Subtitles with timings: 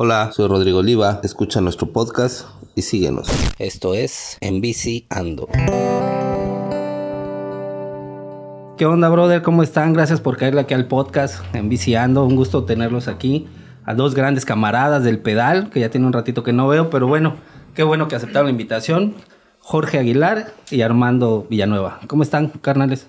[0.00, 3.26] Hola, soy Rodrigo Oliva, escucha nuestro podcast y síguenos.
[3.58, 5.48] Esto es En Bici Ando.
[8.76, 9.42] ¿Qué onda, brother?
[9.42, 9.94] ¿Cómo están?
[9.94, 12.24] Gracias por caerle aquí al podcast En Bici Ando.
[12.24, 13.48] Un gusto tenerlos aquí.
[13.84, 17.08] A dos grandes camaradas del pedal, que ya tiene un ratito que no veo, pero
[17.08, 17.34] bueno,
[17.74, 19.16] qué bueno que aceptaron la invitación.
[19.58, 21.98] Jorge Aguilar y Armando Villanueva.
[22.06, 23.08] ¿Cómo están, carnales?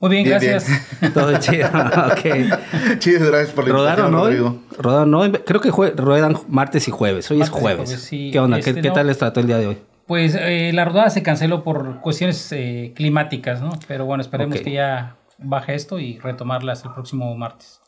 [0.00, 0.66] Muy bien, gracias.
[1.14, 1.68] Todo chido.
[2.12, 2.98] ok.
[2.98, 4.20] Chido, gracias por la ¿Rodaron hoy?
[4.36, 4.62] Rodrigo.
[4.78, 5.32] ¿Rodaron hoy?
[5.32, 7.28] Creo que jue- ruedan martes y jueves.
[7.30, 7.84] Hoy es Martes jueves.
[7.88, 8.30] jueves, sí.
[8.32, 8.60] ¿Qué onda?
[8.60, 8.94] ¿Qué, Este, qué no.
[8.94, 9.78] tal les trató el día de hoy?
[10.06, 13.70] Pues eh, la rodada se canceló por cuestiones eh, climáticas, ¿no?
[13.88, 17.80] Pero bueno, esperemos que ya baje esto y retomarlas el próximo martes.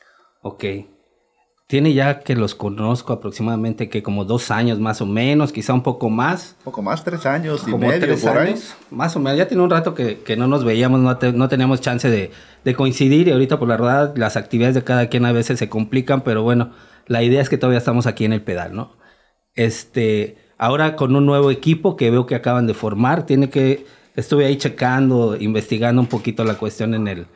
[0.42, 0.64] Ok.
[1.70, 5.84] Tiene ya que los conozco aproximadamente que como dos años más o menos, quizá un
[5.84, 6.56] poco más.
[6.64, 8.48] Poco más, tres años y como medio tres por ahí.
[8.48, 9.38] años, más o menos.
[9.38, 12.32] Ya tiene un rato que, que no nos veíamos, no, te- no teníamos chance de,
[12.64, 15.68] de coincidir y ahorita por la verdad las actividades de cada quien a veces se
[15.68, 16.72] complican, pero bueno,
[17.06, 18.96] la idea es que todavía estamos aquí en el pedal, ¿no?
[19.54, 24.44] Este, ahora con un nuevo equipo que veo que acaban de formar, tiene que, estuve
[24.46, 27.26] ahí checando, investigando un poquito la cuestión en, el,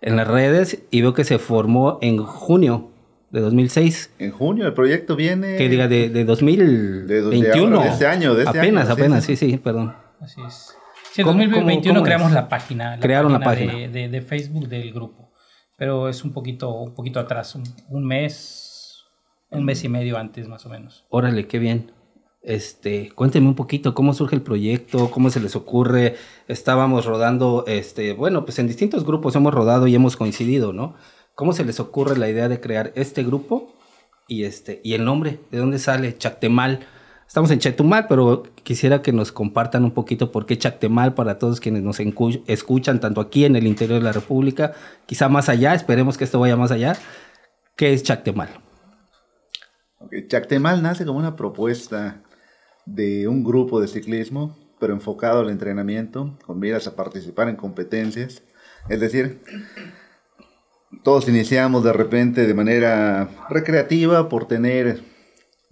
[0.00, 2.92] en las redes y veo que se formó en junio
[3.34, 4.10] de 2006.
[4.18, 5.56] En junio el proyecto viene.
[5.56, 7.80] Que diga, de, de De- 2021.
[7.82, 9.36] de este año, de este apenas, año, sí, apenas, sí.
[9.36, 9.94] sí, sí, perdón.
[10.20, 10.74] Así es.
[11.12, 12.34] Sí, en ¿Cómo- 2021 cómo- cómo creamos es?
[12.34, 12.98] la página.
[13.00, 13.72] Crearon la De, página.
[13.88, 15.32] de- de Facebook del grupo.
[15.76, 19.02] Pero es un poquito, un poquito atrás, un, un mes,
[19.50, 21.04] un mes y medio antes más o menos.
[21.10, 21.90] Órale, qué bien.
[22.42, 26.14] Este, cuéntenme un poquito cómo surge el proyecto, cómo se les ocurre.
[26.46, 30.94] Estábamos rodando, este, bueno, pues en distintos grupos hemos rodado y hemos coincidido, ¿no?
[31.34, 33.74] ¿Cómo se les ocurre la idea de crear este grupo
[34.28, 35.40] y este y el nombre?
[35.50, 36.16] ¿De dónde sale?
[36.16, 36.86] Chactemal.
[37.26, 41.58] Estamos en Chetumal, pero quisiera que nos compartan un poquito por qué Chactemal para todos
[41.58, 41.98] quienes nos
[42.46, 44.74] escuchan tanto aquí en el interior de la República,
[45.06, 45.74] quizá más allá.
[45.74, 46.96] Esperemos que esto vaya más allá.
[47.74, 48.50] ¿Qué es Chactemal?
[49.98, 52.22] Ok, Chactemal nace como una propuesta
[52.86, 58.44] de un grupo de ciclismo, pero enfocado al entrenamiento, con miras a participar en competencias.
[58.88, 59.42] Es decir,
[61.02, 65.00] todos iniciamos de repente de manera recreativa por tener,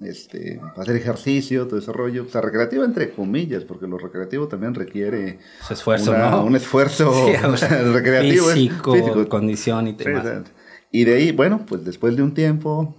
[0.00, 2.24] este, hacer ejercicio, todo ese rollo.
[2.24, 6.44] O sea, recreativa entre comillas, porque lo recreativo también requiere Su esfuerzo, una- ¿no?
[6.44, 8.48] un esfuerzo Sí, o sea, recreativo.
[8.50, 10.26] es físico, condición y demás.
[10.90, 12.94] Y de ahí, bueno, pues después de un tiempo,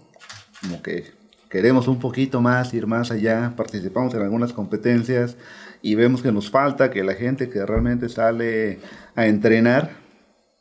[0.61, 1.11] como que
[1.49, 5.37] queremos un poquito más, ir más allá, participamos en algunas competencias
[5.83, 8.79] y vemos que nos falta que la gente que realmente sale
[9.15, 9.91] a entrenar,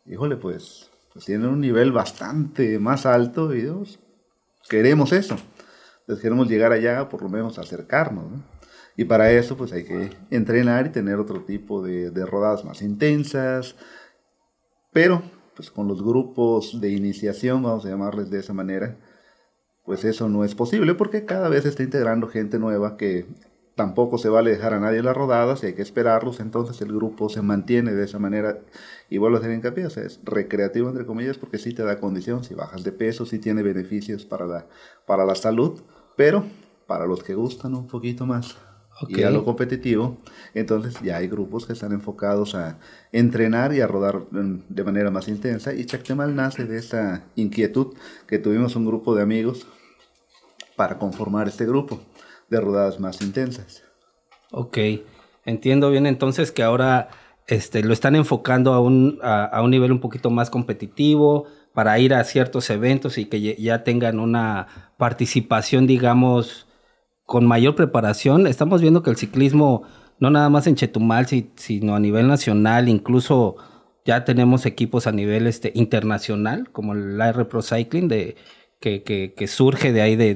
[0.04, 3.68] híjole, pues, pues tienen un nivel bastante más alto y
[4.68, 5.36] queremos eso.
[6.00, 8.42] Entonces queremos llegar allá, por lo menos acercarnos, ¿no?
[8.96, 12.82] Y para eso, pues hay que entrenar y tener otro tipo de, de rodadas más
[12.82, 13.74] intensas,
[14.92, 15.22] pero,
[15.56, 18.98] pues con los grupos de iniciación, vamos a llamarles de esa manera,
[19.84, 23.26] pues eso no es posible porque cada vez se está integrando gente nueva que
[23.74, 26.92] tampoco se vale dejar a nadie en las rodadas y hay que esperarlos, entonces el
[26.92, 28.58] grupo se mantiene de esa manera.
[29.08, 31.98] Y vuelvo a hacer hincapié, o sea, es recreativo entre comillas porque sí te da
[31.98, 34.66] condición, si bajas de peso, sí tiene beneficios para la,
[35.06, 35.80] para la salud,
[36.16, 36.44] pero
[36.86, 38.56] para los que gustan un poquito más
[39.08, 40.18] y a lo competitivo,
[40.54, 42.78] entonces ya hay grupos que están enfocados a
[43.10, 45.72] entrenar y a rodar mm, de manera más intensa.
[45.72, 47.94] Y Chactemal nace de esa inquietud
[48.28, 49.66] que tuvimos un grupo de amigos
[50.76, 52.00] para conformar este grupo
[52.52, 53.82] de rodadas más intensas.
[54.52, 54.78] Ok,
[55.46, 57.08] entiendo bien entonces que ahora
[57.46, 61.98] este, lo están enfocando a un, a, a un nivel un poquito más competitivo para
[61.98, 66.66] ir a ciertos eventos y que ya tengan una participación, digamos,
[67.24, 68.46] con mayor preparación.
[68.46, 69.84] Estamos viendo que el ciclismo,
[70.20, 73.56] no nada más en Chetumal, si- sino a nivel nacional, incluso
[74.04, 78.36] ya tenemos equipos a nivel este, internacional, como el AR Pro Cycling, de,
[78.80, 80.34] que, que- surge de ahí de-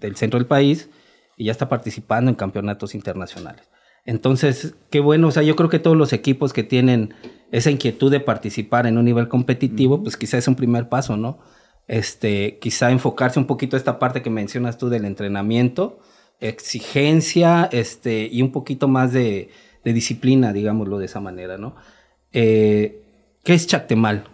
[0.00, 0.90] del centro del país
[1.38, 3.70] y ya está participando en campeonatos internacionales.
[4.04, 7.14] Entonces, qué bueno, o sea, yo creo que todos los equipos que tienen
[7.52, 11.38] esa inquietud de participar en un nivel competitivo, pues quizá es un primer paso, ¿no?
[11.86, 16.00] Este, quizá enfocarse un poquito a esta parte que mencionas tú del entrenamiento,
[16.40, 19.50] exigencia, este, y un poquito más de,
[19.84, 21.76] de disciplina, digámoslo de esa manera, ¿no?
[22.32, 23.02] Eh,
[23.44, 24.24] ¿Qué es Chactemal?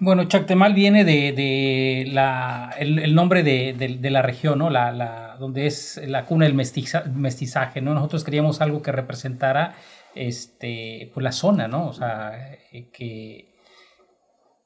[0.00, 4.70] Bueno, Chactemal viene de, de la, el, el nombre de, de- de la región, ¿no?
[4.70, 7.94] La, la- donde es la cuna del mestiza- mestizaje, ¿no?
[7.94, 9.74] Nosotros queríamos algo que representara
[10.14, 11.88] este, pues la zona, ¿no?
[11.88, 13.48] O sea, eh, que,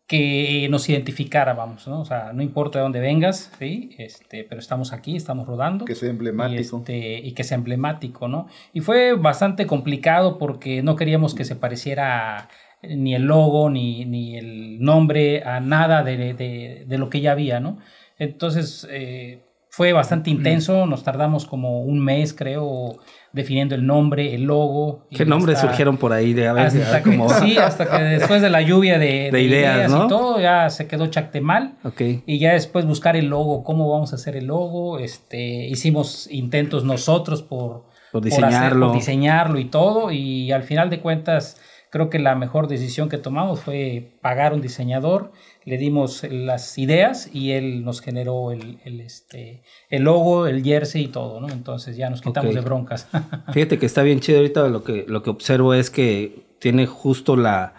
[0.06, 2.00] que nos identificara, vamos, ¿no?
[2.00, 3.94] O sea, no importa de dónde vengas, ¿sí?
[3.98, 5.86] Este, pero estamos aquí, estamos rodando.
[5.86, 6.54] Que sea emblemático.
[6.54, 8.46] Y, este, y que sea emblemático, ¿no?
[8.74, 12.48] Y fue bastante complicado porque no queríamos que se pareciera
[12.82, 17.32] ni el logo ni, ni el nombre a nada de, de- de lo que ya
[17.32, 17.78] había, ¿no?
[18.18, 19.40] Entonces, eh,
[19.74, 22.98] fue bastante intenso, nos tardamos como un mes, creo,
[23.32, 25.08] definiendo el nombre, el logo.
[25.10, 26.86] ¿Qué nombres surgieron por ahí de a veces?
[26.86, 30.04] Hasta que, sí, hasta que después de la lluvia de, de, ideas, ¿no?
[30.04, 31.74] y todo, ya se quedó Chactemal.
[31.82, 32.22] Okay.
[32.24, 35.00] Y ya después buscar el logo, cómo vamos a hacer el logo.
[35.00, 38.86] Este, hicimos intentos nosotros por, por diseñarlo.
[38.86, 40.12] por diseñarlo y todo.
[40.12, 41.60] Y al final de cuentas,
[41.90, 45.32] creo que la mejor decisión que tomamos fue pagar un diseñador
[45.66, 51.05] le dimos las ideas y él nos generó el, el, este, el logo, el jersey
[51.05, 51.49] y todo, ¿no?
[51.49, 53.08] Entonces ya nos quitamos de broncas.
[53.52, 57.37] Fíjate que está bien chido ahorita lo que, lo que observo es que tiene justo
[57.37, 57.75] la,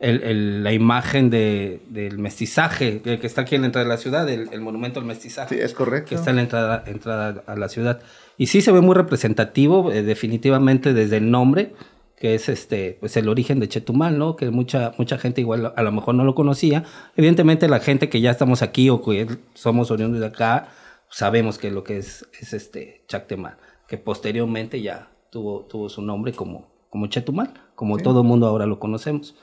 [0.00, 3.94] el- el- la imagen de, del mestizaje, el que está aquí en la entrada de
[3.94, 5.54] la ciudad, el, el monumento al mestizaje.
[5.56, 6.10] Sí, es correcto.
[6.10, 8.00] que está en la entrada, entrada a la ciudad.
[8.38, 11.72] Y sí se ve muy representativo, eh, definitivamente desde el nombre,
[12.20, 14.36] que es este, pues el origen de Chetumal, ¿no?
[14.36, 16.84] Que mucha, mucha gente igual a lo mejor no lo conocía.
[17.16, 20.68] Evidentemente la gente que ya estamos aquí o que somos oriundos de acá,
[21.08, 23.56] sabemos que lo que es, es este Chactemal,
[23.88, 28.66] que posteriormente ya tuvo, tuvo su nombre como, como Chetumal, como todo el mundo ahora
[28.66, 29.34] lo conocemos.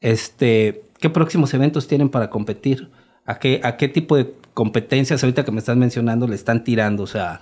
[0.00, 2.90] Este, ¿Qué próximos eventos tienen para competir?
[3.24, 7.04] ¿A qué, ¿A qué tipo de competencias ahorita que me estás mencionando le están tirando?
[7.04, 7.40] O sea,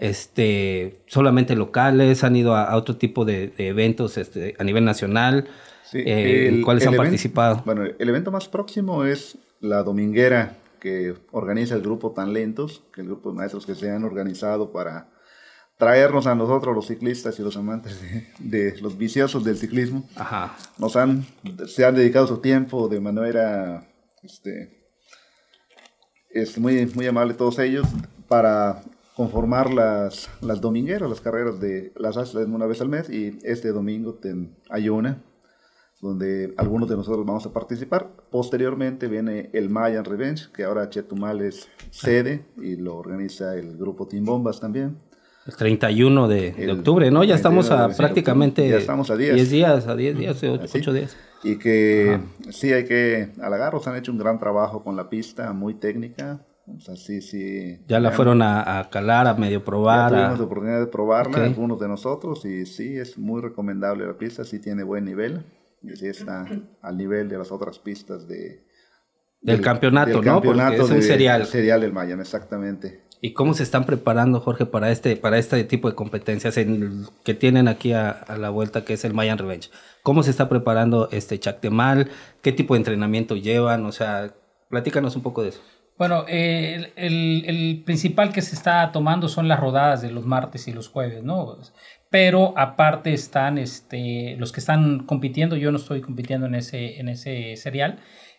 [0.00, 4.84] este, solamente locales, han ido a, a otro tipo de, de eventos este, a nivel
[4.84, 5.46] nacional.
[5.84, 7.62] Sí, Eh, ¿en el- ¿Cuáles el han participado?
[7.66, 13.02] Bueno, el evento más próximo es la dominguera que organiza el grupo Tan Lentos, que
[13.02, 15.10] el grupo de maestros que se han organizado para
[15.76, 20.08] traernos a nosotros los ciclistas y los amantes de, de los viciosos del ciclismo.
[20.16, 20.56] Ajá.
[20.78, 21.26] Nos han,
[21.66, 23.86] se han dedicado su tiempo de manera
[24.22, 24.80] este,
[26.30, 27.86] es muy, muy amable todos ellos
[28.28, 28.82] para
[29.24, 33.68] conformar las, las domingueras, las carreras de las hacen una vez al mes y este
[33.70, 35.22] domingo ten- hay una
[36.00, 38.08] donde algunos de nosotros vamos a participar.
[38.30, 44.08] Posteriormente viene el Mayan Revenge, que ahora Chetumal es sede y lo organiza el grupo
[44.08, 44.96] Team Bombas también.
[45.46, 47.22] El 31 de, de El octubre, ¿no?
[47.22, 49.34] Ya estamos 31 a de prácticamente Ya estamos a 10.
[49.34, 50.80] 10 días, a 10 días, 8, Así.
[50.80, 51.14] días.
[51.44, 52.18] Y que
[52.48, 56.40] sí hay que halagarlos, han hecho un gran trabajo con la pista, muy técnica.
[56.76, 57.78] O sea, sí, sí.
[57.88, 60.14] Ya la fueron a, a calar, a medio Ya probar.
[60.14, 61.44] a- tuvimos la oportunidad de probarla, Ok.
[61.44, 65.44] algunos de nosotros, y sí, es muy recomendable la pista, sí tiene buen nivel,
[65.82, 66.46] y sí está
[66.82, 68.62] al nivel de las otras pistas de,
[69.40, 70.40] Del campeonato, ¿no?
[70.42, 71.40] Porque es un de- serial.
[71.42, 73.02] el serial del Mayan, exactamente.
[73.22, 77.34] ¿Y cómo se están preparando, Jorge, para este, para este tipo de competencias en- que
[77.34, 79.70] tienen aquí a, a la vuelta, que es el Mayan Revenge?
[80.02, 82.08] ¿Cómo se está preparando este Chactemal?
[82.40, 83.84] ¿Qué tipo de entrenamiento llevan?
[83.84, 84.32] O sea,
[84.70, 85.60] platícanos un poco de eso.
[86.00, 90.72] Bueno, eh, el, principal que se está tomando son las rodadas de los martes y
[90.72, 91.58] los jueves, ¿no?
[92.08, 97.10] Pero aparte están este, los que están compitiendo, yo no estoy compitiendo en ese, en
[97.10, 97.98] ese serial,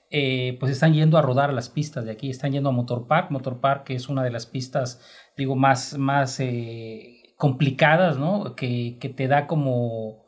[0.09, 3.29] eh, pues están yendo a rodar las pistas de aquí, están yendo a Motor Park,
[3.29, 4.99] Motor Park que es una de las pistas,
[5.37, 8.55] digo, más, más eh, complicadas, ¿no?
[8.55, 10.20] Que, que te da como,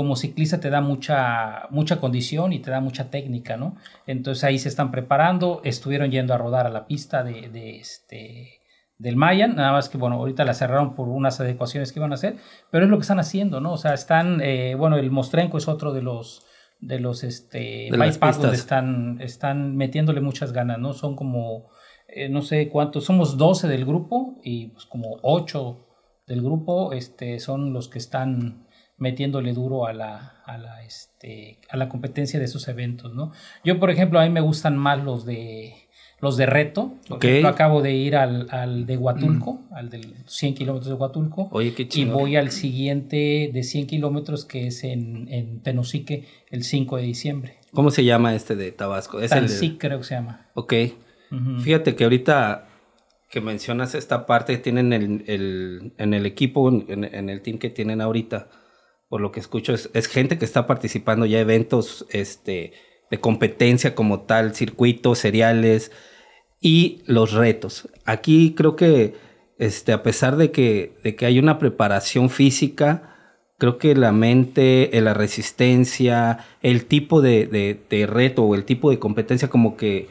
[0.00, 3.76] como ciclista te da mucha, mucha condición y te da mucha técnica, ¿no?
[4.06, 8.62] Entonces ahí se están preparando, estuvieron yendo a rodar a la pista de, de este
[8.96, 12.14] del Mayan, nada más que bueno, ahorita la cerraron por unas adecuaciones que iban a
[12.14, 12.36] hacer,
[12.70, 13.74] pero es lo que están haciendo, ¿no?
[13.74, 16.46] O sea, están, eh, bueno, el Mostrenco es otro de los
[16.80, 20.94] de los este De bypass donde están, están metiéndole muchas ganas, ¿no?
[20.94, 21.68] Son como,
[22.08, 25.86] eh, no sé cuántos, somos 12 del grupo y pues como 8
[26.26, 28.66] del grupo este, son los que están
[29.00, 33.32] metiéndole duro a la, a la, este, a la competencia de esos eventos, ¿no?
[33.64, 35.74] Yo, por ejemplo, a mí me gustan más los de
[36.20, 36.96] los de reto.
[37.08, 37.24] Por Ok.
[37.24, 41.48] ejemplo, acabo de ir al, al de Huatulco, al del 100 kilómetros de Huatulco.
[41.50, 46.62] Oye, qué Y voy al siguiente de 100 kilómetros que es en, en Tenosique el
[46.62, 47.56] 5 de diciembre.
[47.72, 49.18] ¿Cómo se llama este de Tabasco?
[49.20, 50.46] Es el de- Tansic creo que se llama.
[50.54, 50.74] Ok.
[51.62, 52.66] Fíjate que ahorita
[53.30, 57.70] que mencionas esta parte, tienen el, el- en el equipo, en, en el team que
[57.70, 58.48] tienen ahorita,
[59.10, 62.74] por lo que escucho, es, gente que está participando ya en eventos este,
[63.10, 65.92] de competencia como tal, circuitos, seriales
[66.60, 67.88] y los retos.
[68.04, 69.14] Aquí creo que,
[69.58, 73.16] este, a pesar de que, de que hay una preparación física,
[73.58, 78.64] creo que la mente, eh, la resistencia, el tipo de, de- de reto o el
[78.64, 80.08] tipo de competencia como que,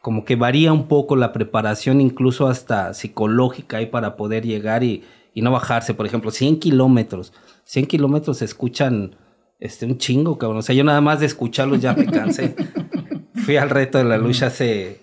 [0.00, 5.04] como que varía un poco la preparación, incluso hasta psicológica ahí para poder llegar y,
[5.34, 5.94] y no bajarse.
[5.94, 7.32] Por ejemplo, 100 kilómetros.
[7.68, 9.14] 100 kilómetros se escuchan
[9.58, 10.60] este, un chingo, cabrón.
[10.60, 12.56] O sea, yo nada más de escucharlos ya me cansé.
[13.34, 15.02] Fui al reto de la lucha hace...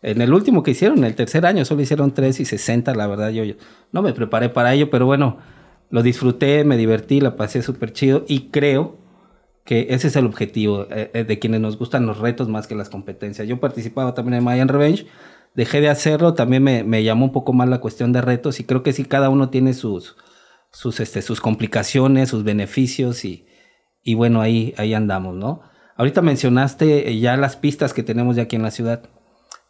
[0.00, 3.30] En el último que hicieron, el tercer año, solo hicieron 3 y 60, la verdad.
[3.30, 3.54] Yo, yo
[3.90, 5.38] no me preparé para ello, pero bueno,
[5.90, 8.98] lo disfruté, me divertí, la pasé súper chido y creo
[9.64, 12.76] que ese es el objetivo eh, eh, de quienes nos gustan los retos más que
[12.76, 13.48] las competencias.
[13.48, 15.06] Yo participaba también en Mayan Revenge,
[15.54, 18.64] dejé de hacerlo, también me, me, llamó un poco más la cuestión de retos y
[18.64, 20.16] creo que sí cada uno tiene sus,
[20.74, 23.46] sus, este, sus complicaciones, sus beneficios y,
[24.02, 25.62] y bueno, ahí, ahí andamos, ¿no?
[25.96, 29.08] Ahorita mencionaste eh, ya las pistas que tenemos ya aquí en la ciudad.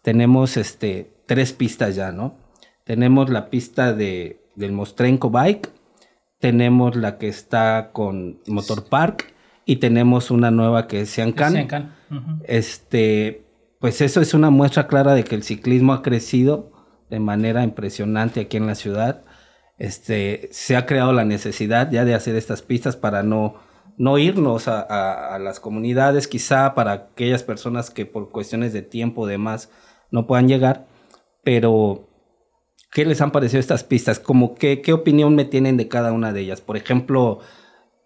[0.03, 2.39] Tenemos este, tres pistas ya, ¿no?
[2.85, 5.71] Tenemos la pista de, del Mostrenco Bike,
[6.41, 9.35] tenemos la que está con Motor Park
[9.67, 11.95] y tenemos una nueva que es Siancan.
[12.47, 13.45] Este,
[13.79, 16.73] pues eso es una muestra clara de que el ciclismo ha crecido
[17.11, 19.25] de manera impresionante aquí en la ciudad.
[19.79, 23.57] Este, se ha creado la necesidad ya de hacer estas pistas para no,
[23.97, 29.27] no irnos a, las comunidades, quizá para aquellas personas que por cuestiones de tiempo o
[29.27, 29.71] demás
[30.11, 30.87] no puedan llegar,
[31.43, 32.09] pero
[32.93, 34.21] ¿qué les han parecido estas pistas?
[34.21, 36.61] Como qué, qué opinión me tienen de cada una de ellas?
[36.61, 37.41] Por ejemplo,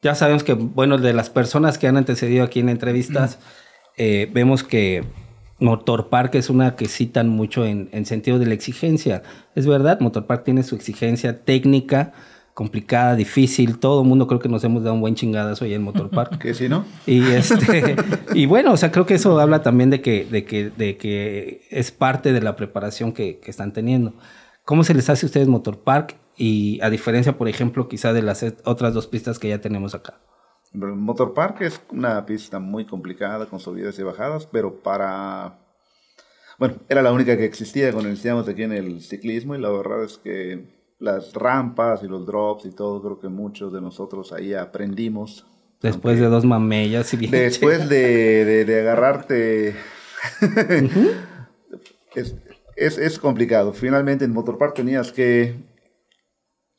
[0.02, 3.38] ya sabemos que, bueno, de las personas que han antecedido aquí en entrevistas,
[3.96, 5.04] eh, vemos que
[5.60, 9.22] Motor Park es una que citan mucho en, en, sentido de la exigencia.
[9.54, 12.12] Es verdad, Motor Park tiene su exigencia técnica,
[12.54, 13.78] complicada, difícil.
[13.78, 16.38] Todo el mundo creo que nos hemos dado un buen chingadazo ahí en Motor Park.
[16.40, 16.84] Que sí, ¿no?
[17.06, 17.96] Y este,
[18.34, 21.62] y bueno, o sea, creo que eso habla también de que, de que, de que
[21.70, 24.14] es parte de la preparación que, que están teniendo.
[24.64, 26.16] ¿Cómo se les hace a ustedes Motor Park?
[26.36, 30.20] Y a diferencia, por ejemplo, quizá de las otras dos pistas que ya tenemos acá.
[30.72, 35.58] Motor Park es una pista muy complicada con subidas y bajadas, pero para...
[36.58, 40.04] Bueno, era la única que existía cuando iniciamos aquí en el ciclismo y la verdad
[40.04, 44.54] es que las rampas y los drops y todo, creo que muchos de nosotros ahí
[44.54, 45.46] aprendimos.
[45.80, 49.76] Después de dos mamellas y Después de, de, agarrarte...
[52.16, 52.34] es,
[52.76, 53.72] es, es, complicado.
[53.72, 55.54] Finalmente en Motor Park tenías que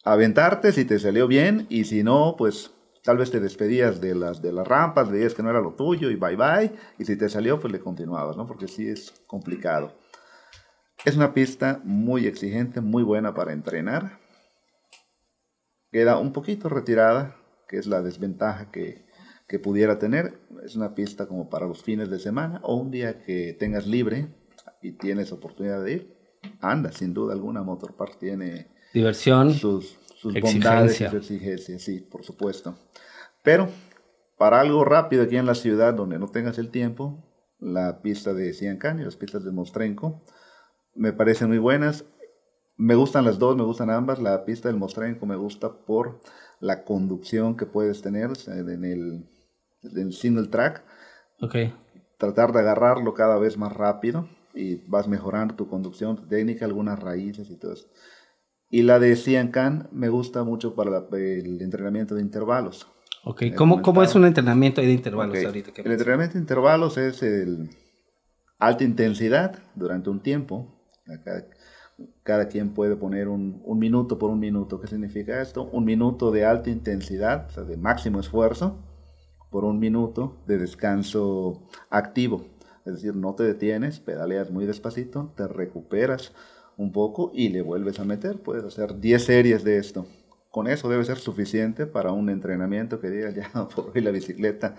[0.04, 2.72] aventarte si te salió bien y si no, pues
[3.04, 6.10] Tal vez te despedías de las, de las rampas, veías que no era lo tuyo
[6.10, 6.72] y bye bye.
[6.98, 8.46] Y si te salió, pues le continuabas, ¿no?
[8.46, 9.94] Porque sí es complicado.
[11.06, 14.20] Es una pista muy exigente, muy buena para entrenar.
[15.92, 17.38] Queda un poquito retirada,
[17.68, 19.06] que es la desventaja que,
[19.48, 20.40] que pudiera tener.
[20.66, 24.28] Es una pista como para los fines de semana o un día que tengas libre
[24.82, 26.20] y tienes oportunidad de ir.
[26.62, 32.24] Anda, sin duda alguna, Motor Park tiene diversión, sus, sus bondades y exigencias, sí, por
[32.24, 32.76] supuesto.
[33.42, 33.70] Pero
[34.38, 37.24] para algo rápido aquí en la ciudad donde no tengas el tiempo,
[37.60, 40.22] la pista de Ciancán y las pistas de Mostrenco
[40.94, 42.06] me parecen muy buenas.
[42.76, 44.20] Me gustan las dos, me gustan ambas.
[44.20, 46.22] La pista del Mostrenco me gusta por
[46.60, 50.84] la conducción que puedes tener en el, single track.
[51.42, 51.74] Okay.
[52.18, 57.50] Tratar de agarrarlo cada vez más rápido y vas mejorando tu conducción técnica, algunas raíces
[57.50, 57.88] y todo eso.
[58.70, 62.88] Y la de Cian me gusta mucho para el entrenamiento de intervalos.
[63.24, 65.72] Ok, ¿Cómo, ¿cómo, es un entrenamiento de intervalos ahorita?
[65.76, 67.70] el entrenamiento de intervalos es el
[68.60, 70.74] alta intensidad durante un tiempo.
[71.24, 71.46] Cada,
[72.24, 74.80] cada quien puede poner un, un, minuto por un minuto.
[74.80, 75.70] ¿Qué significa esto?
[75.72, 78.78] Un minuto de alta intensidad, o sea, de máximo esfuerzo,
[79.50, 82.46] por un minuto de descanso activo.
[82.86, 86.34] Es decir, no te detienes, pedaleas muy despacito, te recuperas
[86.80, 88.38] un poco y le vuelves a meter.
[88.38, 90.08] Puedes hacer 10 series de esto.
[90.50, 94.76] Con eso debe ser suficiente para un entrenamiento que diga ya por hoy la bicicleta.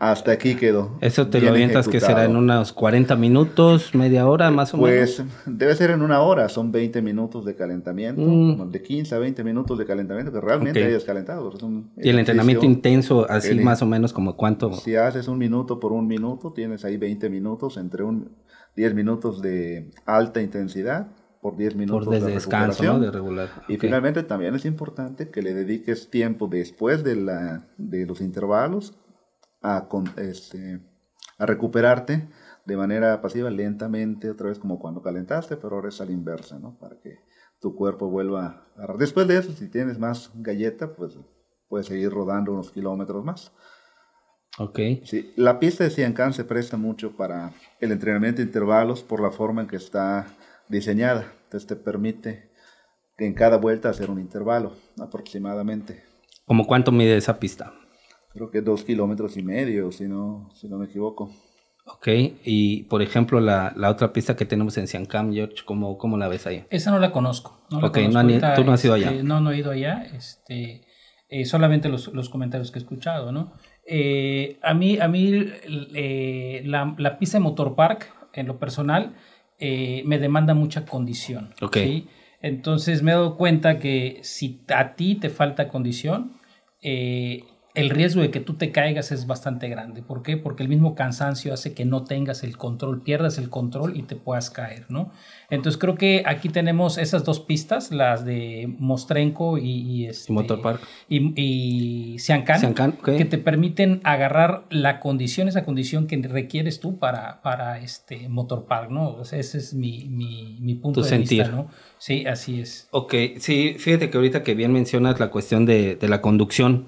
[0.00, 0.96] Hasta aquí quedó.
[1.00, 5.16] ¿Eso te lo avientas que será en unos 40 minutos, media hora más o menos?
[5.16, 8.70] Pues debe ser en una hora, son 20 minutos de calentamiento, mm.
[8.70, 11.52] de 15 a 20 minutos de calentamiento que realmente hayas calentado.
[11.96, 14.72] y el entrenamiento intenso, así más o menos como cuánto.
[14.74, 18.30] Si haces un minuto por un minuto, tienes ahí 20 minutos, entre un
[18.76, 21.08] 10 minutos de alta intensidad
[21.48, 23.00] por 10 minutos de, descanso, ¿no?
[23.00, 23.48] De regular.
[23.68, 28.98] Y finalmente también es importante que le dediques tiempo después de, la, de los intervalos
[29.62, 29.88] a,
[30.18, 30.80] este,
[31.38, 32.28] a recuperarte
[32.66, 36.58] de manera pasiva, lentamente, otra vez como cuando calentaste, pero ahora es a la inversa,
[36.58, 36.76] ¿no?
[36.78, 37.20] Para que
[37.60, 38.94] tu cuerpo vuelva a...
[38.98, 41.18] Después de eso, si tienes más galleta, pues
[41.66, 43.52] puedes seguir rodando unos kilómetros más.
[44.58, 44.78] Ok.
[45.04, 49.30] Sí, la pista de Ciancán se presta mucho para el entrenamiento de intervalos por la
[49.30, 50.26] forma en que está
[50.68, 51.32] diseñada.
[51.44, 52.50] Entonces te permite
[53.18, 56.04] en cada vuelta hacer un intervalo aproximadamente.
[56.44, 57.72] ¿Cómo cuánto mide esa pista?
[58.32, 61.30] Creo que dos kilómetros y medio, si no, si no me equivoco.
[61.86, 62.08] Ok,
[62.44, 66.28] y por ejemplo, la, la otra pista que tenemos en Siancam, George, ¿cómo, ¿cómo, la
[66.28, 66.64] ves ahí?
[66.68, 67.66] Esa no la conozco.
[67.70, 69.10] No ok, no tú no has ido allá.
[69.10, 70.04] Este, no, no he ido allá.
[70.14, 70.84] Este,
[71.30, 73.52] eh, solamente los, los, comentarios que he escuchado, ¿no?
[73.86, 75.46] Eh, a mí, a mí
[75.94, 79.14] eh, la, la, pista de Motor Park, en lo personal,
[79.58, 81.54] eh, me demanda mucha condición.
[82.40, 86.38] Entonces me he dado cuenta que si a ti te falta condición,
[86.82, 87.44] eh,
[87.78, 90.02] el riesgo de que tú te caigas es bastante grande.
[90.02, 90.36] ¿Por qué?
[90.36, 94.16] Porque el mismo cansancio hace que no tengas el control, pierdas el control y te
[94.16, 95.12] puedas caer, ¿no?
[95.48, 100.60] Entonces creo que aquí tenemos esas dos pistas, las de Mostrenko y, y, este, Motor
[100.60, 100.80] Park.
[101.08, 107.40] y, y Siancan, que te permiten agarrar la condición, esa condición que requieres tú para,
[107.42, 109.22] para este Motor Park, ¿no?
[109.22, 111.68] ese es mi, mi, mi punto de vista, ¿no?
[111.98, 112.88] Sí, así es.
[112.90, 116.86] Ok, sí, fíjate que ahorita que bien mencionas la cuestión de, de la conducción,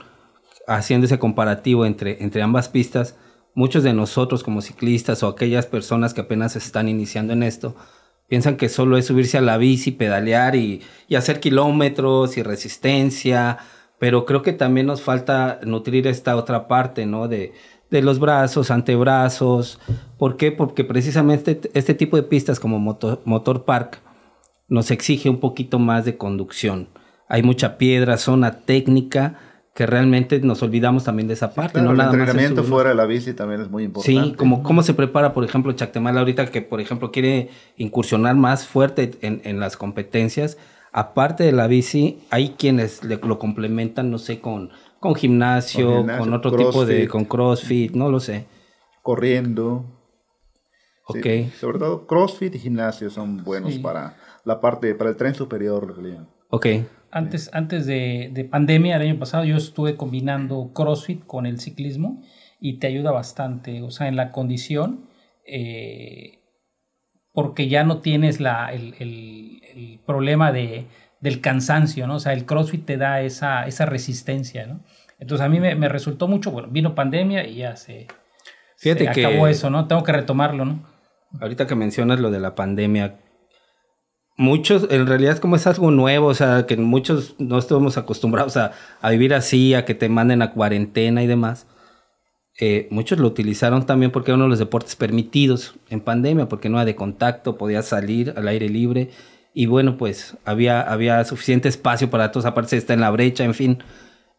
[0.77, 3.17] haciendo ese comparativo entre, entre ambas pistas,
[3.55, 7.75] muchos de nosotros como ciclistas o aquellas personas que apenas están iniciando en esto,
[8.29, 13.59] piensan que solo es subirse a la bici, pedalear y, y hacer kilómetros y resistencia,
[13.99, 17.27] pero creo que también nos falta nutrir esta otra parte, ¿no?
[17.27, 17.53] De,
[17.91, 19.81] de los brazos, antebrazos.
[20.17, 20.53] ¿Por qué?
[20.53, 24.01] Porque precisamente este tipo de pistas como motor, motor Park
[24.69, 26.89] nos exige un poquito más de conducción.
[27.29, 29.39] Hay mucha piedra, zona técnica
[29.75, 31.81] que realmente nos olvidamos también de esa parte.
[31.81, 31.93] ¿no?
[31.93, 34.31] el entrenamiento fuera de la bici también es muy importante.
[34.31, 38.67] Sí, como cómo se prepara, por ejemplo, Chactemal ahorita que, por ejemplo, quiere incursionar más
[38.67, 40.59] fuerte en, en las competencias.
[40.93, 45.97] Aparte de la bici, hay quienes le, lo complementan, no sé, con, con gimnasio, con,
[45.99, 48.47] gimnasio, con otro tipo de, con crossfit, no lo sé.
[49.03, 49.85] Corriendo.
[51.07, 51.23] Ok.
[51.23, 53.79] Sí, sobre todo crossfit y gimnasio son buenos sí.
[53.79, 55.95] para la parte, para el tren superior.
[56.49, 56.67] Ok.
[57.13, 62.23] Antes, antes de, de, pandemia, el año pasado, yo estuve combinando CrossFit con el ciclismo
[62.61, 65.09] y te ayuda bastante, o sea, en la condición,
[65.47, 66.39] eh,
[67.33, 70.87] porque ya no tienes la, el, el, el, problema de,
[71.21, 72.17] del cansancio, ¿no?
[72.17, 74.81] O sea, el CrossFit te da esa, esa resistencia, ¿no?
[75.19, 78.07] Entonces a mí me, me resultó mucho, bueno, vino pandemia y ya se,
[78.77, 79.87] Fíjate se que acabó eso, ¿no?
[79.87, 80.83] Tengo que retomarlo, ¿no?
[81.41, 83.17] Ahorita que mencionas lo de la pandemia,
[84.41, 88.73] muchos, en realidad como es algo nuevo, o sea, que muchos no estamos acostumbrados a,
[89.11, 91.67] vivir así, a que te manden a cuarentena y demás.
[92.59, 96.71] Eh, muchos lo utilizaron también porque era uno de los deportes permitidos en pandemia, porque
[96.71, 99.11] no era de contacto, podías salir al aire libre
[99.53, 103.55] y bueno, pues había, había suficiente espacio para todos, aparte está en la brecha, en
[103.55, 103.79] fin.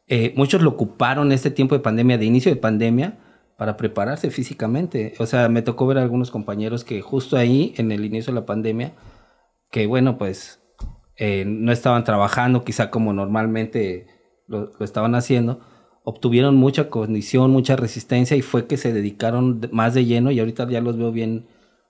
[0.07, 3.19] Eh, muchos lo ocuparon este tiempo de pandemia, de inicio de pandemia,
[3.55, 5.13] para prepararse físicamente.
[5.19, 8.39] O sea, me tocó ver a algunos compañeros que justo ahí, en el inicio de
[8.39, 8.93] la pandemia,
[9.71, 10.61] que bueno, pues
[11.15, 14.07] eh, no estaban trabajando quizá como normalmente
[14.47, 15.61] lo, estaban haciendo,
[16.03, 20.67] obtuvieron mucha condición, mucha resistencia y fue que se dedicaron más de lleno y ahorita
[20.69, 21.47] ya los veo bien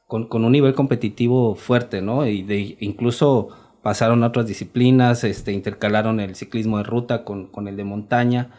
[0.07, 2.27] con, con un nivel competitivo fuerte, ¿no?
[2.27, 3.49] Y de, incluso
[3.81, 8.51] pasaron a otras disciplinas, este, intercalaron el ciclismo de ruta con, con el de montaña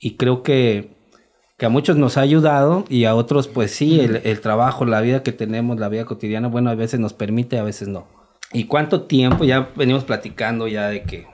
[0.00, 0.96] y creo que,
[1.58, 5.00] que, a muchos nos ha ayudado y a otros pues sí, el, el trabajo, la
[5.00, 8.17] vida que tenemos, la vida cotidiana, bueno, a veces nos permite, a veces no.
[8.52, 9.44] ¿Y cuánto tiempo?
[9.44, 11.26] Ya venimos platicando ya de que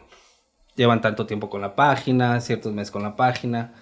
[0.74, 3.72] llevan tanto tiempo con la página, ciertos meses con la página.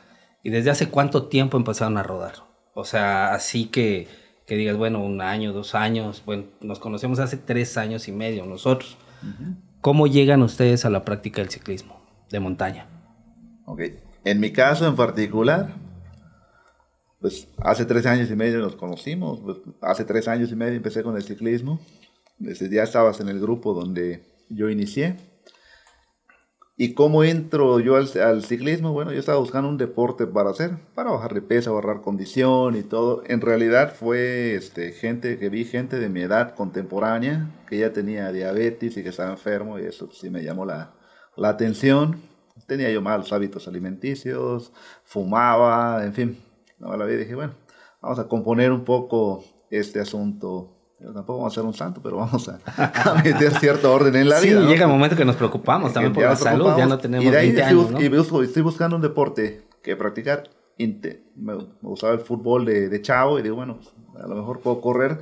[0.42, 2.34] ¿Y desde hace cuánto tiempo empezaron a rodar?
[2.74, 4.08] O sea, así que,
[4.46, 6.22] que digas, bueno, un año, dos años.
[6.26, 8.98] Bueno, nos conocemos hace tres años y medio nosotros.
[9.22, 9.56] Uh -huh.
[9.80, 12.86] ¿Cómo llegan ustedes a la práctica del ciclismo de montaña?
[13.64, 13.80] Ok.
[14.24, 15.74] En mi caso en particular,
[17.20, 19.40] pues hace tres años y medio nos conocimos.
[19.40, 21.80] Pues, hace tres años y medio empecé con el ciclismo
[22.42, 25.16] desde ya estabas en el grupo donde yo inicié.
[26.76, 28.92] ¿Y cómo entro yo al, al, ciclismo?
[28.92, 32.82] Bueno, yo estaba buscando un deporte para hacer, para bajar de peso, ahorrar condición y
[32.82, 33.22] todo.
[33.26, 38.32] En realidad fue este, gente que vi, gente de mi edad contemporánea, que ya tenía
[38.32, 40.94] diabetes y que estaba enfermo, y eso sí me llamó la,
[41.36, 42.20] la atención.
[42.66, 44.72] Tenía yo malos hábitos alimenticios,
[45.04, 46.38] fumaba, en fin.
[46.78, 47.54] No, la vi dije, bueno,
[48.00, 50.81] vamos a componer un poco este asunto
[51.12, 54.38] tampoco vamos a ser un santo, pero vamos a, a meter cierto orden en la
[54.38, 54.60] sí, vida.
[54.60, 54.70] Sí, ¿no?
[54.70, 57.38] llega un momento que nos preocupamos también por la salud, ya no tenemos y de
[57.38, 58.00] ahí 20 estoy, años, ¿no?
[58.00, 60.48] Y busco, estoy buscando un deporte que practicar.
[60.78, 60.94] Me,
[61.36, 63.78] me gustaba el fútbol de, de, chavo y digo, bueno,
[64.16, 65.20] a lo mejor puedo correr.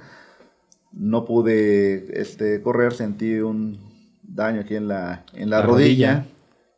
[0.93, 3.79] No pude este, correr, sentí un
[4.23, 6.27] daño aquí en la, en la, la rodilla, rodilla,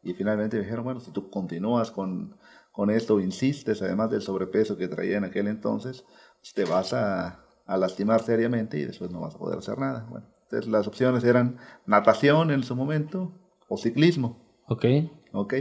[0.03, 2.37] Y finalmente me dijeron, bueno, si tú continúas con,
[2.73, 6.05] con esto, insistes, además del sobrepeso que traía en aquel entonces,
[6.41, 10.07] pues te vas a, a lastimar seriamente y después no vas a poder hacer nada.
[10.11, 13.33] Bueno, entonces las opciones eran natación en su momento
[13.69, 14.39] o ciclismo.
[14.69, 14.85] Ok.
[15.33, 15.55] Ok.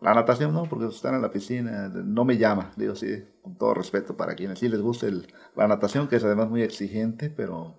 [0.00, 3.72] La natación no, porque estar en la piscina no me llama, digo sí, con todo
[3.72, 7.76] respeto para quienes sí les guste el, la natación, que es además muy exigente, pero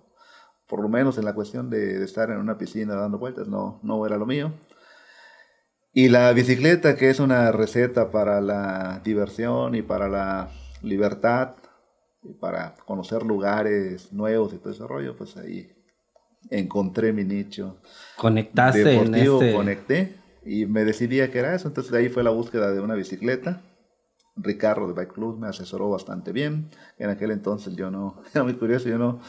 [0.66, 3.78] por lo menos en la cuestión de, de, estar en una piscina dando vueltas no,
[3.82, 4.54] no era lo mío.
[5.92, 10.48] Y la bicicleta, que es una receta para la diversión y para la
[10.82, 11.56] libertad,
[12.40, 15.70] para conocer lugares nuevos y todo ese rollo, pues ahí
[16.50, 17.78] encontré mi nicho.
[18.16, 19.56] Conectaste deportivo, en este...
[19.56, 21.68] conecté y me decidí a que era eso.
[21.68, 23.62] Entonces de ahí fue la búsqueda de una bicicleta.
[24.36, 26.70] Ricardo de Bike Club me asesoró bastante bien.
[26.98, 29.20] En aquel entonces yo no, era muy curioso, yo no,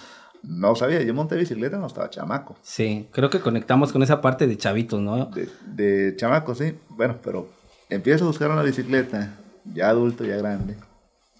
[0.44, 2.56] no sabía, yo monté bicicleta no estaba chamaco.
[2.62, 5.28] Sí, creo que conectamos con esa parte de chavitos, ¿no?
[5.28, 6.76] De, de chamaco, sí.
[6.90, 7.50] Bueno, pero
[7.90, 9.38] empiezo a buscar una bicicleta,
[9.74, 10.76] ya adulto, ya grande,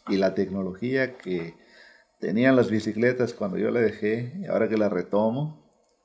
[0.10, 1.56] y la tecnología que
[2.20, 5.64] tenían las bicicletas cuando yo la dejé, y ahora que la retomo,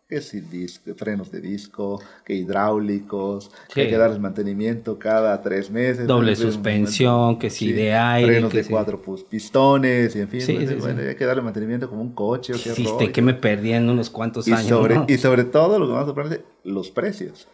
[0.09, 5.71] que si disco, frenos de disco, que hidráulicos, que hay que darles mantenimiento cada tres
[5.71, 6.05] meses.
[6.07, 8.33] Doble suspensión, que si de aire.
[8.33, 11.07] Frenos que de cuatro pistones, y en fin, Sí, pues, sí, bueno, sí.
[11.09, 14.11] hay que darle mantenimiento como un coche o qué Hiciste que me perdí en unos
[14.11, 14.67] cuantos y años.
[14.67, 15.05] sobre, ¿no?
[15.09, 17.47] y sobre todo, lo que más sorprende, los precios.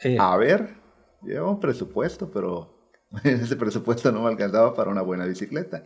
[0.00, 0.74] Eh, A ver,
[1.22, 2.75] lleva un presupuesto, pero
[3.24, 5.84] ese presupuesto no me alcanzaba para una buena bicicleta.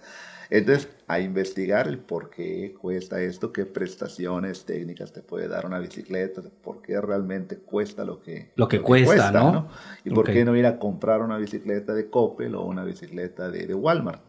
[0.53, 5.79] Entonces, a investigar el por qué cuesta esto, qué prestaciones técnicas te puede dar una
[5.79, 9.69] bicicleta, por qué realmente cuesta lo que, Lo que cuesta, ¿no?
[10.05, 10.31] Y por Ok.
[10.33, 14.23] qué no ir a comprar una bicicleta de Coppel o una bicicleta de, de Walmart.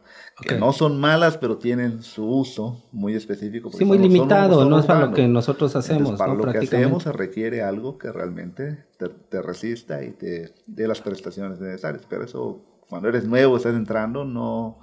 [0.47, 0.60] Que Ok.
[0.60, 3.71] no son malas, pero tienen su uso muy específico.
[3.71, 6.38] sí, muy son- limitado, son no es para lo que nosotros Entonces, hacemos, para ¿no?
[6.45, 11.01] lo que hacemos se requiere algo que realmente te, te resista y te dé las
[11.01, 12.06] prestaciones necesarias.
[12.08, 14.77] Pero eso, cuando eres nuevo, estás entrando, no...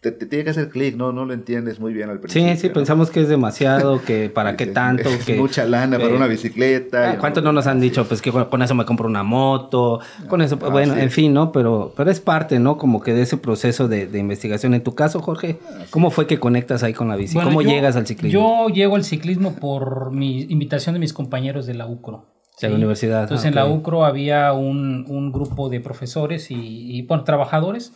[0.00, 1.10] Te, te tiene que hacer clic, ¿no?
[1.10, 2.48] No lo entiendes muy bien al principio.
[2.54, 2.74] Sí, sí, ¿no?
[2.74, 5.34] pensamos que es demasiado, que para qué tanto, es que...
[5.34, 7.10] mucha lana para eh, una bicicleta.
[7.10, 8.04] Ah, y- ¿Cuántos no nos han dicho?
[8.06, 9.98] Pues que con con eso me compro una moto,
[10.28, 11.00] con eso, Ah, bueno, sí.
[11.00, 11.50] en fin, ¿no?
[11.50, 12.78] Pero, pero es parte, ¿no?
[12.78, 14.72] Como que de ese proceso de, de investigación.
[14.74, 15.58] En tu caso, Jorge,
[15.90, 17.34] ¿cómo fue que conectas ahí con la bici?
[17.34, 18.68] Bueno, ¿Cómo yo- llegas al ciclismo?
[18.68, 22.24] Yo llego al ciclismo por mi invitación de mis compañeros de la UCRO.
[22.60, 23.78] De la universidad, Entonces ah, en la ok.
[23.78, 26.56] UCRO había un, un grupo de profesores y,
[26.96, 27.92] y, bueno, trabajadores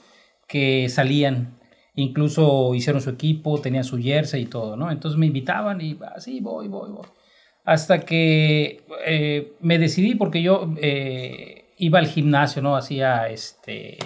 [0.47, 1.59] que salían.
[1.95, 4.91] Incluso hicieron su equipo, tenían su jersey y todo, ¿no?
[4.91, 7.07] Entonces me invitaban y así voy, voy, voy.
[7.65, 12.77] Hasta que eh, me decidí porque yo eh, iba al gimnasio, ¿no?
[12.77, 13.99] Hacía este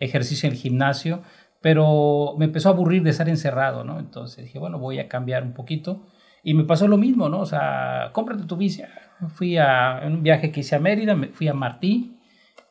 [0.00, 1.22] ejercicio en el gimnasio,
[1.60, 3.98] pero me empezó a aburrir de estar encerrado, ¿no?
[3.98, 6.02] Entonces dije, bueno, voy a cambiar un poquito.
[6.42, 7.40] Y me pasó lo mismo, ¿no?
[7.40, 8.82] O sea, cómprate tu bici.
[9.34, 12.14] Fui a en un viaje que hice a Mérida, me fui a Martí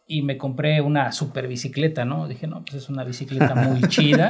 [0.09, 2.27] y me compré una super bicicleta, ¿no?
[2.29, 4.29] Dije, no, pues es una bicicleta muy chida.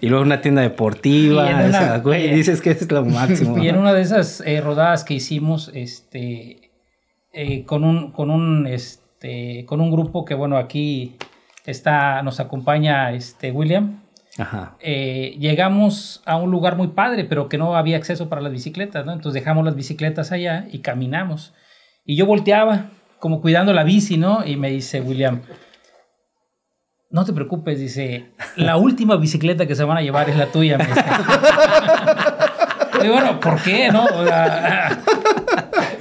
[0.00, 3.62] Y luego una tienda deportiva, Y en una- güey, eh, dices que es lo máximo.
[3.62, 6.70] Y en una de esas eh, rodadas que hicimos, este,
[7.34, 11.16] eh, con un, con un, este, con un grupo que, bueno, aquí
[11.66, 14.00] está, nos acompaña, este, William.
[14.38, 14.76] Ajá.
[14.80, 19.04] eh, llegamos a un lugar muy padre, pero que no había acceso para las bicicletas,
[19.04, 19.12] ¿no?
[19.12, 21.52] Entonces dejamos las bicicletas allá y caminamos.
[22.04, 24.46] Y yo volteaba, como cuidando la bici, ¿no?
[24.46, 25.42] Y me dice William,
[27.10, 30.78] no te preocupes, dice, la última bicicleta que se van a llevar es la tuya.
[30.78, 31.04] me dice.
[33.04, 34.04] y bueno, ¿por qué, no?
[34.04, 34.98] O sea,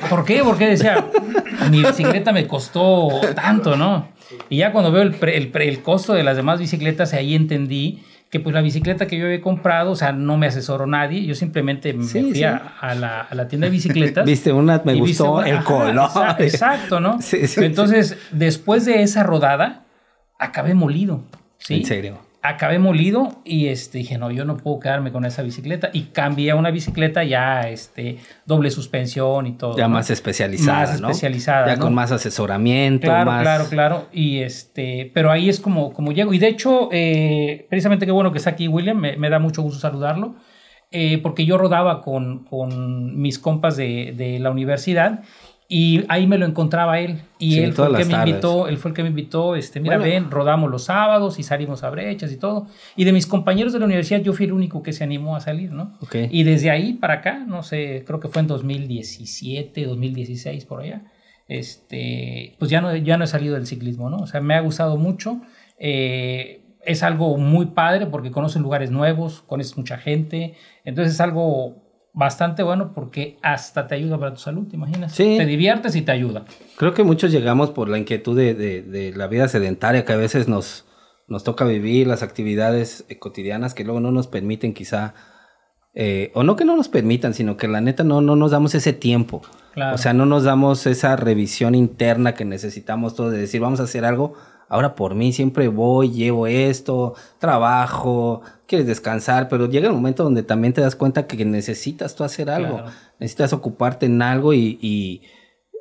[0.10, 0.44] ¿Por qué?
[0.44, 1.06] Porque decía,
[1.72, 4.10] mi bicicleta me costó tanto, ¿no?
[4.50, 7.36] Y ya cuando veo el, pre- el, pre- el costo de las demás bicicletas, ahí
[7.36, 11.26] entendí que pues la bicicleta que yo había comprado, o sea, no me asesoró nadie,
[11.26, 12.44] yo simplemente me Sí, fui sí.
[12.44, 14.24] A, a la, a la tienda de bicicletas.
[14.28, 15.96] Viste una, me gustó una- el color.
[15.96, 17.20] exa- Exacto, ¿no?
[17.22, 19.84] Sí, sí, Entonces, después de esa rodada,
[20.38, 21.24] acabé molido.
[21.58, 21.76] ¿sí?
[21.76, 22.20] En serio.
[22.42, 25.90] Acabé molido y este, dije, no, yo no puedo quedarme con esa bicicleta.
[25.92, 29.76] Y cambié a una bicicleta ya este, doble suspensión y todo.
[29.76, 29.96] Ya ¿no?
[29.96, 31.10] más especializada, Más ¿no?
[31.10, 31.82] especializada, Ya ¿no?
[31.82, 33.42] con más asesoramiento, Claro, más...
[33.42, 34.08] claro, claro.
[34.14, 36.34] Y este, pero ahí es como, como llego.
[36.34, 39.62] Y de hecho, eh, precisamente qué bueno que está aquí William, me, me da mucho
[39.62, 40.36] gusto saludarlo,
[40.92, 45.24] eh, porque yo rodaba con, con mis compas de, de la universidad
[45.72, 47.22] y ahí me lo encontraba él.
[47.38, 48.30] Y Sí, él fue el que me tardes.
[48.30, 50.12] invitó, él fue el que me invitó, este, mira, Bueno.
[50.12, 52.66] ven, rodamos los sábados y salimos a brechas y todo.
[52.96, 55.40] Y de mis compañeros de la universidad, yo fui el único que se animó a
[55.42, 55.96] salir, ¿no?
[56.02, 56.16] Ok.
[56.32, 61.04] Y desde ahí para acá, no sé, creo que fue en 2017, 2016, por allá,
[61.48, 64.18] este, pues ya no, ya no he salido del ciclismo, ¿no?
[64.18, 65.42] O sea, me ha gustado mucho.
[65.78, 70.56] eh, es algo muy padre porque conoces lugares nuevos, conoces mucha gente.
[70.86, 71.76] Entonces es algo
[72.14, 75.14] bastante bueno porque hasta te ayuda para tu salud, ¿te imaginas?
[75.14, 75.36] Sí.
[75.38, 76.46] Te diviertes y te ayuda.
[76.78, 80.18] Creo que muchos llegamos por la inquietud de, de- de la vida sedentaria que a
[80.18, 80.86] veces nos,
[81.28, 85.14] nos toca vivir, las actividades eh, cotidianas que luego no nos permiten quizá,
[85.94, 88.74] eh, o no que no nos permitan, sino que la neta no, no nos damos
[88.76, 89.42] ese tiempo.
[89.74, 89.96] Claro.
[89.96, 93.84] O sea, no nos damos esa revisión interna que necesitamos todos de decir, vamos a
[93.84, 94.34] hacer algo.
[94.68, 100.44] Ahora por mí siempre voy, llevo esto, trabajo, quieres descansar, pero llega el momento donde
[100.44, 102.92] también te das cuenta que necesitas tú hacer algo, Claro.
[103.20, 105.24] necesitas ocuparte en algo y, y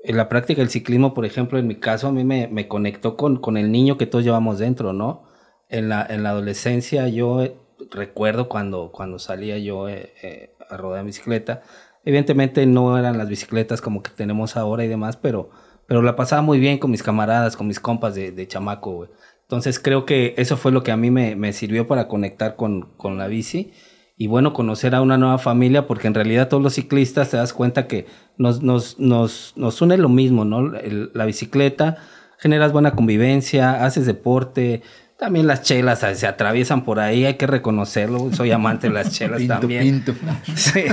[0.02, 3.16] en la práctica del ciclismo, por ejemplo, en mi caso, a mí me, me conectó
[3.16, 5.24] con, con el niño que todos llevamos dentro, ¿no?
[5.68, 7.54] En la, en la adolescencia yo eh,
[7.90, 11.62] recuerdo cuando, cuando salía yo eh, eh, a rodar bicicleta,
[12.04, 15.50] evidentemente no eran las bicicletas como que tenemos ahora y demás, pero,
[15.86, 19.10] pero la pasaba muy bien con mis camaradas, con mis compas de, de chamaco, güey.
[19.48, 22.90] Entonces creo que eso fue lo que a mí me, me sirvió para conectar con,
[22.98, 23.72] con, la bici
[24.18, 27.54] y bueno, conocer a una nueva familia, porque en realidad todos los ciclistas te das
[27.54, 28.04] cuenta que
[28.36, 30.70] nos, nos, nos, nos une lo mismo, ¿no?
[30.70, 31.96] la bicicleta,
[32.36, 34.82] generas buena convivencia, haces deporte,
[35.18, 38.30] también las chelas se atraviesan por ahí, hay que reconocerlo.
[38.34, 39.82] Soy amante de las chelas también.
[39.82, 40.14] Pinto.
[40.56, 40.84] Sí,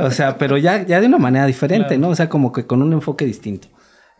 [0.00, 2.08] o sea, pero ya, ya de una manera diferente, ¿no?
[2.08, 3.68] O sea, como que con un enfoque distinto.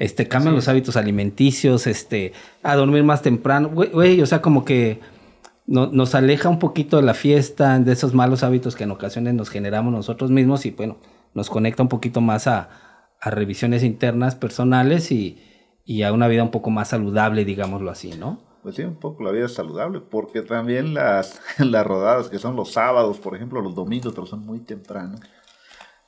[0.00, 2.32] Este, cambian los hábitos alimenticios, este,
[2.62, 3.68] a dormir más temprano.
[3.68, 4.98] Güey, o sea, como que
[5.66, 9.50] nos aleja un poquito de la fiesta, de esos malos hábitos que en ocasiones nos
[9.50, 10.96] generamos nosotros mismos y bueno,
[11.34, 12.70] nos conecta un poquito más a,
[13.20, 15.38] a revisiones internas personales y,
[15.84, 18.40] y a una vida un poco más saludable, digámoslo así, ¿no?
[18.62, 22.56] Pues sí, un poco la vida es saludable, porque también las, las rodadas que son
[22.56, 25.18] los sábados, por ejemplo, los domingos, pero son muy temprano.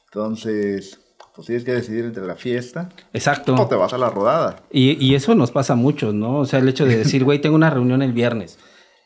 [0.07, 1.02] Entonces,
[1.35, 2.89] pues tienes que decidir entre la fiesta.
[3.13, 3.55] Exacto.
[3.55, 4.57] O te vas a la rodada.
[4.71, 6.41] Y, y eso nos pasa mucho, ¿no?
[6.41, 8.59] O sea, el hecho de decir, güey, tengo una reunión el viernes.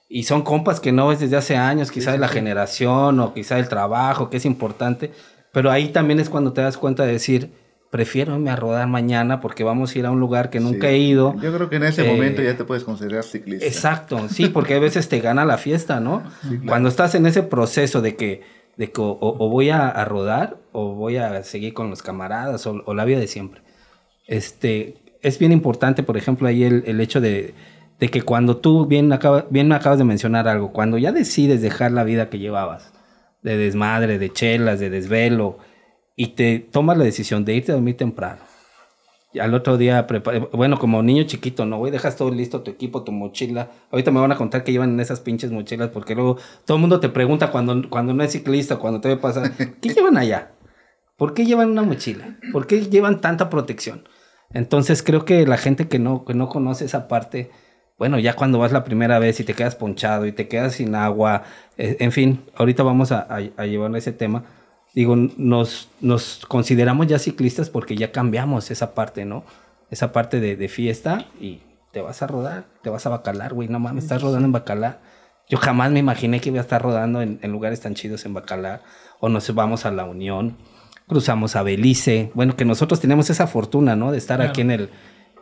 [0.09, 3.57] Y son compas que no ves desde hace años, quizá de la generación o quizá
[3.57, 5.13] del trabajo, que es importante.
[5.53, 7.51] Pero ahí también es cuando te das cuenta de decir,
[7.91, 10.99] prefiero irme a rodar mañana porque vamos a ir a un lugar que nunca he
[10.99, 11.35] ido.
[11.41, 13.65] Yo creo que en ese momento ya te puedes considerar ciclista.
[13.65, 16.23] Exacto, sí, porque a veces te gana la fiesta, ¿no?
[16.67, 18.43] Cuando estás en ese proceso de que,
[18.77, 23.05] de que o, voy a, rodar o voy a seguir con los camaradas o, la
[23.05, 23.63] vida de siempre.
[24.27, 27.55] Este, es bien importante, por ejemplo, ahí el, el hecho de,
[27.99, 31.93] de, que cuando tú bien, acaba, bien acabas de mencionar algo, cuando ya decides dejar
[31.93, 32.93] la vida que llevabas,
[33.43, 35.59] de desmadre, de chelas, de desvelo,
[36.17, 38.41] y te tomas la decisión de irte a dormir temprano.
[39.39, 40.07] Al otro día,
[40.53, 41.79] bueno, como niño chiquito, ¿no?
[41.79, 43.71] Güey, dejas todo listo, tu equipo, tu mochila.
[43.91, 46.81] Ahorita me van a contar que llevan en esas pinches mochilas, porque luego todo el
[46.81, 50.53] mundo te pregunta cuando, cuando no es ciclista, cuando te ve pasar, ¿qué llevan allá?
[51.17, 52.39] ¿Por qué llevan una mochila?
[52.53, 54.09] ¿Por qué llevan tanta protección?
[54.53, 57.51] Entonces creo que la gente que no, que no conoce esa parte,
[57.99, 60.95] bueno, ya cuando vas la primera vez y te quedas ponchado y te quedas sin
[60.95, 61.45] agua,
[61.79, 64.45] eh, en fin, ahorita vamos a, a, a llevar ese tema
[64.97, 69.45] digo, nos, nos consideramos ya ciclistas porque ya cambiamos esa parte, ¿no?
[69.91, 71.61] Esa parte de, fiesta y
[71.93, 75.01] te vas a rodar, te vas a bacalar, güey, no mames, estás rodando en bacalar.
[75.49, 78.83] Yo jamás me imaginé que iba a estar rodando en, lugares tan chidos en bacalar.
[79.21, 80.57] O nos vamos a la Unión,
[81.07, 82.33] cruzamos a Belice.
[82.35, 84.11] Bueno, que nosotros tenemos esa fortuna, ¿no?
[84.11, 84.91] De estar aquí en el,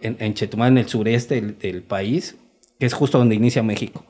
[0.03, 2.37] en, en Chetumal, en el sureste del país,
[2.79, 4.05] que es justo donde inicia México.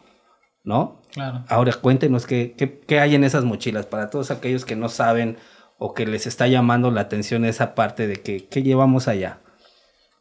[0.65, 1.01] ¿No?
[1.13, 1.45] Claro.
[1.49, 2.55] Ahora cuéntenos qué,
[2.87, 5.37] qué, hay en esas mochilas para todos aquellos que no saben
[5.79, 9.39] o que les está llamando la atención esa parte de que qué llevamos allá.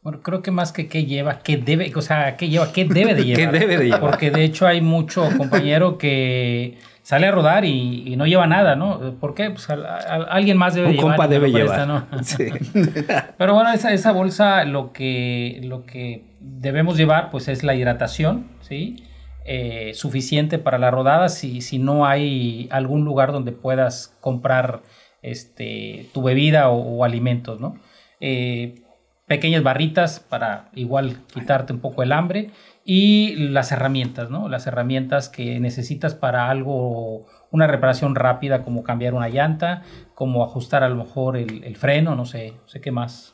[0.02, 3.14] Bueno, creo que más que qué lleva, qué debe, o sea, qué lleva, qué debe
[3.14, 3.52] de llevar.
[3.52, 4.00] ¿Qué debe de llevar?
[4.00, 9.14] Porque de hecho hay mucho compañero que sale a rodar y, no lleva nada, ¿no?
[9.18, 9.50] ¿Por qué?
[9.50, 11.04] Pues alguien más debe llevar.
[11.04, 12.06] Un compa debe llevar.
[12.22, 12.48] Sí.
[13.38, 18.48] Pero bueno, esa, esa bolsa lo que, lo que debemos llevar pues es la hidratación,
[18.60, 19.04] ¿sí?
[19.46, 24.80] Eh, suficiente para la rodada si, si no hay algún lugar donde puedas comprar
[25.20, 27.74] este, tu bebida o, alimentos, ¿no?
[28.20, 28.82] Eh,
[29.26, 32.52] pequeñas barritas para igual quitarte un poco el hambre
[32.86, 34.48] y las herramientas, ¿no?
[34.48, 39.82] Las herramientas que necesitas para algo, una reparación rápida como cambiar una llanta,
[40.14, 43.33] como ajustar a lo mejor el, el freno, no sé, no sé qué más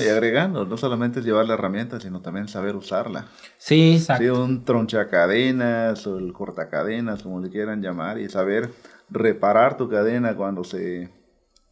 [0.00, 3.26] y agregando, no solamente es llevar la herramienta, sino también saber usarla.
[3.56, 4.22] Sí, exacto.
[4.22, 8.70] Sí, un tronchacadenas o el cortacadenas, como le quieran llamar, y saber
[9.08, 11.10] reparar tu cadena cuando se,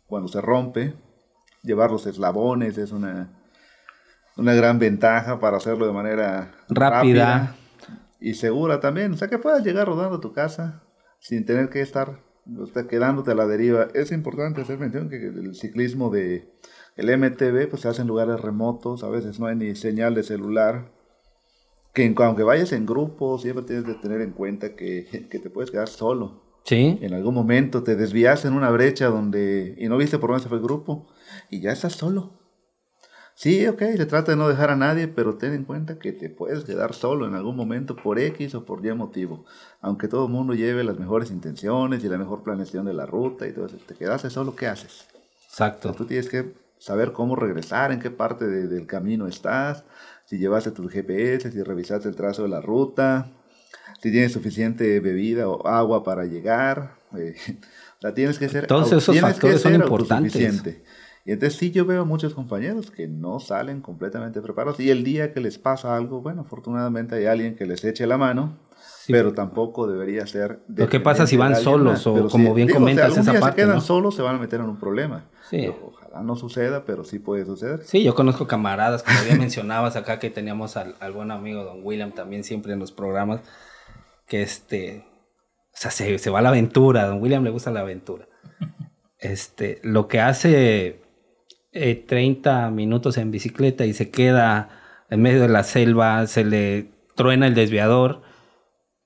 [0.07, 0.95] cuando se rompe.
[1.63, 3.31] Llevar los eslabones es una,
[4.37, 7.55] una gran ventaja para hacerlo de manera rápida.
[8.21, 9.13] y segura también.
[9.13, 10.83] O sea, que puedas llegar rodando a tu casa
[11.21, 12.19] sin tener que estar
[12.89, 13.89] quedándote a la deriva.
[13.95, 16.53] Es importante hacer mención que el ciclismo de
[16.97, 20.23] el MTV pues se hace en lugares remotos, a veces no hay ni señal de
[20.23, 20.91] celular.
[21.95, 25.89] Que aunque vayas en grupo, siempre tienes que tener en cuenta que, te puedes quedar
[25.89, 26.43] solo.
[26.65, 26.99] Sí.
[27.03, 30.49] En algún momento te desvías en una brecha donde y no viste por dónde se
[30.49, 31.09] fue el grupo
[31.51, 32.39] y ya estás solo.
[33.35, 36.29] Sí, ok, se trata de no dejar a nadie, pero ten en cuenta que te
[36.29, 39.47] puedes quedar solo en algún momento por X o por Y motivo.
[39.81, 43.49] Aunque todo el mundo lleve las mejores intenciones y la mejor planeación de la ruta
[43.49, 45.07] y todo eso, te quedaste solo, ¿qué haces?
[45.49, 45.93] Exacto.
[45.93, 49.85] tú tienes que saber cómo regresar, en qué parte del camino estás,
[50.25, 53.31] si llevaste tu GPS, si revisaste el trazo de la ruta,
[54.03, 57.01] si tienes suficiente bebida o agua para llegar.
[57.15, 57.35] Eh,
[58.15, 60.35] tienes que ser Todos esos factores son importantes.
[61.27, 65.35] Y entonces sí yo veo muchos compañeros que no salen completamente preparados y el día
[65.35, 68.59] que les pasa algo, bueno, afortunadamente hay alguien que les eche la mano,
[69.07, 70.63] pero tampoco debería ser...
[70.75, 74.17] Lo que pasa si van solos o como bien comentas esa parte, si quedan solos
[74.17, 75.27] se van a meter en un problema.
[75.51, 75.71] Sí.
[76.13, 77.83] Ojalá no suceda, pero sí puede suceder.
[77.85, 81.81] Sí, yo conozco camaradas, como ya mencionabas acá que teníamos al, al buen amigo Don
[81.83, 83.41] William también siempre en los programas,
[84.27, 85.07] que este,
[85.73, 88.29] o sea, se, se va a la aventura, a Don William le gusta la aventura.
[89.19, 91.01] Este, lo que hace
[91.71, 94.69] 30 eh, minutos en bicicleta y se queda
[95.11, 98.23] en medio de la selva, se le truena el desviador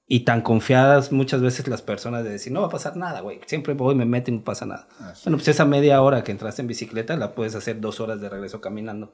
[0.09, 3.41] y tan confiadas muchas veces las personas de decir, no va a pasar nada, güey,
[3.47, 4.87] siempre voy, me meto y no pasa nada.
[5.25, 8.29] bueno, pues esa media hora que entraste en bicicleta la puedes hacer dos horas de
[8.29, 9.13] regreso caminando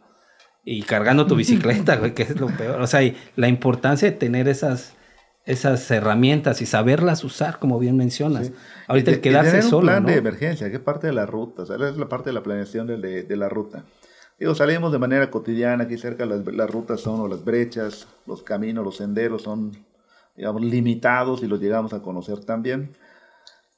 [0.65, 2.81] y cargando tu bicicleta, güey, que es lo peor.
[2.81, 3.01] O sea,
[3.37, 4.95] la importancia de tener esas
[5.45, 8.53] esas herramientas y saberlas usar, como bien mencionas.
[8.87, 9.87] Ahorita el quedarse un solo.
[9.89, 12.43] plan de emergencia, que es parte de la ruta, o es la parte de la
[12.43, 13.85] planeación de, de, la ruta.
[14.39, 18.43] Digo, salimos de manera cotidiana, aquí cerca las, las, rutas son, o las brechas, los
[18.43, 19.73] caminos, los senderos son,
[20.35, 22.97] digamos, limitados y los llegamos a conocer también.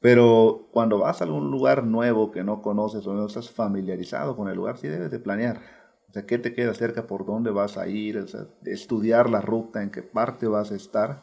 [0.01, 4.49] Pero cuando vas a algún lugar nuevo que no conoces o no estás familiarizado con
[4.49, 5.61] el lugar, sí debes de planear.
[6.09, 9.41] O sea, qué te queda cerca, por dónde vas a ir, o sea, estudiar la
[9.41, 11.23] ruta, en qué parte vas a estar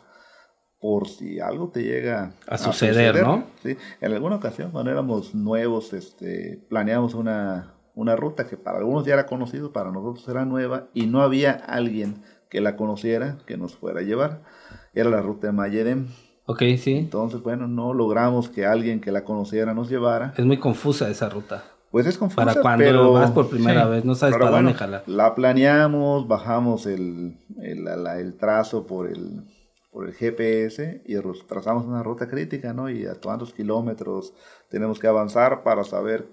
[0.82, 3.46] por si algo te llega a, suceder, ¿no?
[3.62, 3.78] ¿sí?
[4.02, 9.14] En alguna ocasión, cuando éramos nuevos, este, planeamos una, una ruta que para algunos ya
[9.14, 13.76] era conocida, para nosotros era nueva y no había alguien que la conociera que nos
[13.76, 14.42] fuera a llevar.
[14.94, 16.08] Era la ruta de Mayedem.
[16.46, 16.96] Ok, sí.
[16.96, 20.34] Entonces, bueno, no logramos que alguien que la conociera nos llevara.
[20.38, 21.64] Es muy confusa esa ruta.
[21.92, 25.04] Pues es confusa, Para cuando vas por primera vez, no sabes para dónde jalar.
[25.08, 29.44] La planeamos, bajamos el, el, el trazo por el
[29.92, 31.16] por el GPS y
[31.48, 32.90] trazamos una ruta crítica, ¿no?
[32.90, 34.34] Y a cuántos kilómetros
[34.70, 36.30] tenemos que avanzar para saber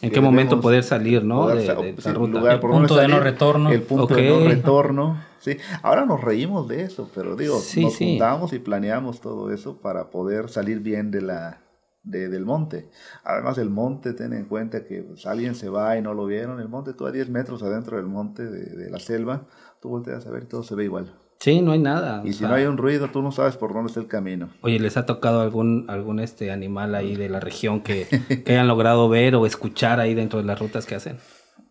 [0.00, 1.48] en qué momento poder salir, ¿no?
[1.48, 3.70] de, el punto de no retorno.
[3.70, 5.24] El punto de no retorno.
[5.38, 5.56] Sí.
[5.82, 10.50] Ahora nos reímos de eso, pero digo, nos juntamos y planeamos todo eso para poder
[10.50, 11.60] salir bien de la
[12.02, 12.90] de, del monte.
[13.24, 16.60] Además, el monte, ten en cuenta que pues, alguien se va y no lo vieron.
[16.60, 19.46] El monte, tú a 10 metros adentro del monte, de, de la selva,
[19.80, 21.12] tú volteas a ver y todo se ve igual.
[21.38, 22.22] Sí, no hay nada.
[22.24, 24.48] Y si no hay un ruido, tú no sabes por dónde está el camino.
[24.62, 28.06] Oye, ¿les ha tocado algún, algún este animal ahí de la región que,
[28.44, 31.18] que hayan logrado ver o escuchar ahí dentro de las rutas que hacen?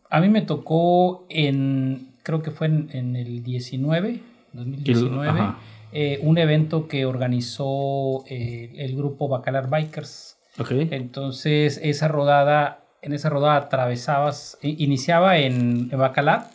[0.10, 4.19] A mí me tocó en, creo que fue en, el 19,
[4.54, 5.41] 2019,
[5.91, 10.38] eh, un evento que organizó eh, el grupo Bacalar Bikers.
[10.58, 10.88] Okay.
[10.91, 16.55] Entonces, esa rodada, en esa rodada atravesabas, iniciaba en, en Bacalar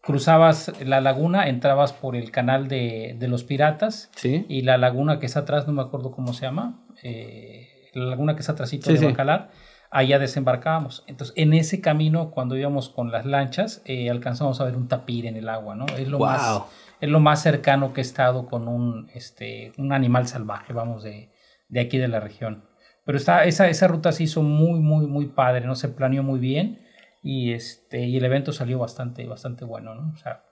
[0.00, 4.46] cruzabas la laguna, entrabas por el canal de, los piratas ¿Sí?
[4.48, 8.34] y la laguna que está atrás, no me acuerdo cómo se llama, eh, la laguna
[8.34, 9.50] que está atrásito de Bacalar,
[9.90, 11.04] allá desembarcábamos.
[11.06, 15.26] Entonces, en ese camino, cuando íbamos con las lanchas, eh, alcanzamos a ver un tapir
[15.26, 15.86] en el agua, ¿no?
[15.98, 16.62] Es lo, más,
[17.00, 21.30] es lo más cercano que he estado con un, este, un animal salvaje, vamos, de,
[21.68, 22.64] de aquí de la región.
[23.04, 25.74] Pero está, esa, esa ruta se hizo muy, muy, muy padre, ¿no?
[25.74, 26.86] Se planeó muy bien
[27.22, 30.12] y este y el evento salió bastante bastante bueno, ¿no?
[30.12, 30.44] O sea,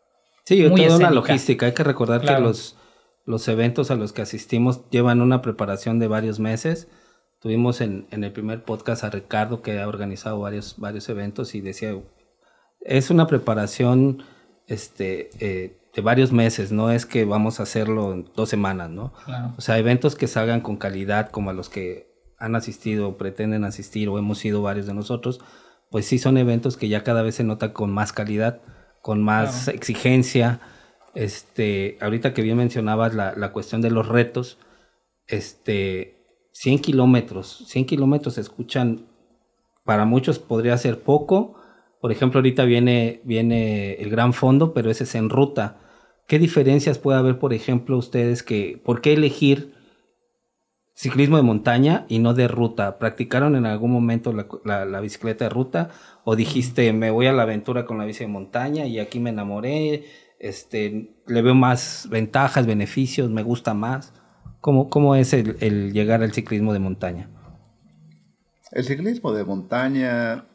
[0.44, 1.66] sí, toda una logística.
[1.66, 2.76] Hay que recordar que los,
[3.24, 6.88] los eventos a los que asistimos llevan una preparación de varios meses.
[7.40, 11.60] Tuvimos en, en el primer podcast a Ricardo que ha organizado varios, varios eventos y
[11.60, 11.96] decía,
[12.80, 14.24] es una preparación
[14.66, 19.12] este, eh, de varios meses, no es que vamos a hacerlo en dos semanas, ¿no?
[19.56, 24.08] O sea, eventos que salgan con calidad como a los que han asistido, pretenden asistir
[24.08, 25.40] o hemos ido varios de nosotros,
[25.90, 28.60] pues sí son eventos que ya cada vez se nota con más calidad,
[29.02, 30.60] con más exigencia.
[31.14, 34.58] Este, ahorita que bien mencionabas la, la, cuestión de los retos,
[35.26, 36.18] este,
[36.52, 39.06] 100 kilómetros, 100 kilómetros se escuchan,
[39.84, 41.54] para muchos podría ser poco.
[42.00, 45.78] Por ejemplo, ahorita viene, viene el gran fondo, pero ese es en ruta.
[46.26, 49.77] ¿Qué diferencias puede haber, por ejemplo, ustedes que, por qué elegir
[50.98, 52.98] ciclismo de montaña y no de ruta.
[52.98, 55.90] ¿Practicaron en algún momento la, bicicleta de ruta?
[56.24, 59.30] ¿O dijiste, me voy a la aventura con la bici de montaña y aquí me
[59.30, 60.06] enamoré?
[60.40, 64.12] Este, le veo más ventajas, beneficios, me gusta más.
[64.60, 67.30] ¿Cómo, cómo es el, llegar al ciclismo de montaña?
[68.72, 70.46] El ciclismo de montaña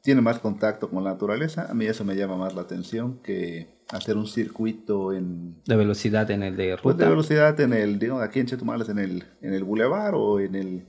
[0.00, 1.66] tiene más contacto con la naturaleza.
[1.70, 5.56] A mí eso me llama más la atención que hacer un circuito en...
[5.66, 6.82] De velocidad en el de ruta.
[6.82, 10.40] Pues de velocidad en el, digamos, aquí en Chetumal en el, en el Boulevard o
[10.40, 10.86] en el...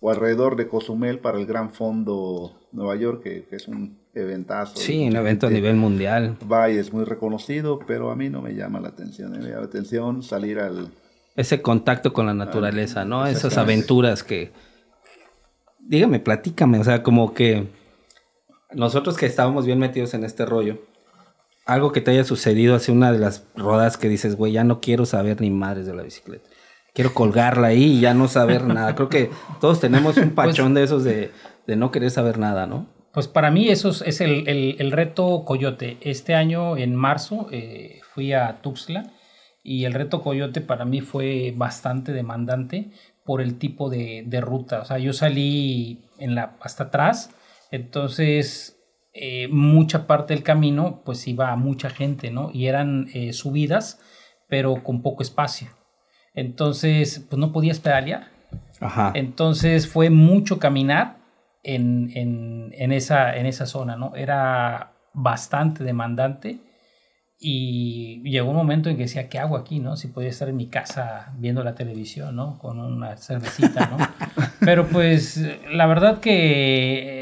[0.00, 4.76] o alrededor de Cozumel para el Gran Fondo Nueva York, que, es un eventazo.
[4.76, 6.36] Sí, un evento a nivel mundial.
[6.44, 9.32] Vaya, es muy reconocido, pero a mí no me llama la atención.
[9.32, 10.90] Me llama la atención salir al...
[11.36, 13.26] Ese contacto con la naturaleza, ¿no?
[13.26, 14.50] Esas aventuras que...
[15.80, 17.68] Dígame, platícame, o sea, como que
[18.74, 20.78] nosotros que estábamos bien metidos en este rollo,
[21.68, 24.80] algo que te haya sucedido hace una de las rodas que dices, güey, ya no
[24.80, 26.48] quiero saber ni madres de la bicicleta.
[26.94, 28.94] Quiero colgarla ahí y ya no saber nada.
[28.94, 31.30] Creo que todos tenemos un pues pachón de esos de,
[31.66, 32.86] no querer saber nada, ¿no?
[33.12, 35.98] Pues para mí eso es, el, reto Coyote.
[36.00, 39.12] Este año, en marzo, eh, fui a Tuxtla
[39.62, 42.92] y el reto Coyote para mí fue bastante demandante
[43.26, 44.80] por el tipo de, ruta.
[44.80, 47.30] O sea, yo salí en la, hasta atrás,
[47.70, 48.77] entonces
[49.20, 52.50] eh, mucha parte del camino pues iba mucha gente, ¿no?
[52.52, 54.00] Y eran eh, subidas,
[54.48, 55.70] pero con poco espacio.
[56.34, 58.28] Entonces, pues no podías pedalear.
[58.80, 59.10] Ajá.
[59.16, 61.18] Entonces fue mucho caminar
[61.64, 64.14] en, en, esa, en esa zona, ¿no?
[64.14, 66.60] Era bastante demandante
[67.40, 69.80] y llegó un momento en que decía, ¿qué hago aquí?
[69.80, 69.96] ¿no?
[69.96, 72.56] Si podía estar en mi casa viendo la televisión, ¿no?
[72.58, 73.96] Con una cervecita, ¿no?
[74.60, 77.17] Pero pues la verdad que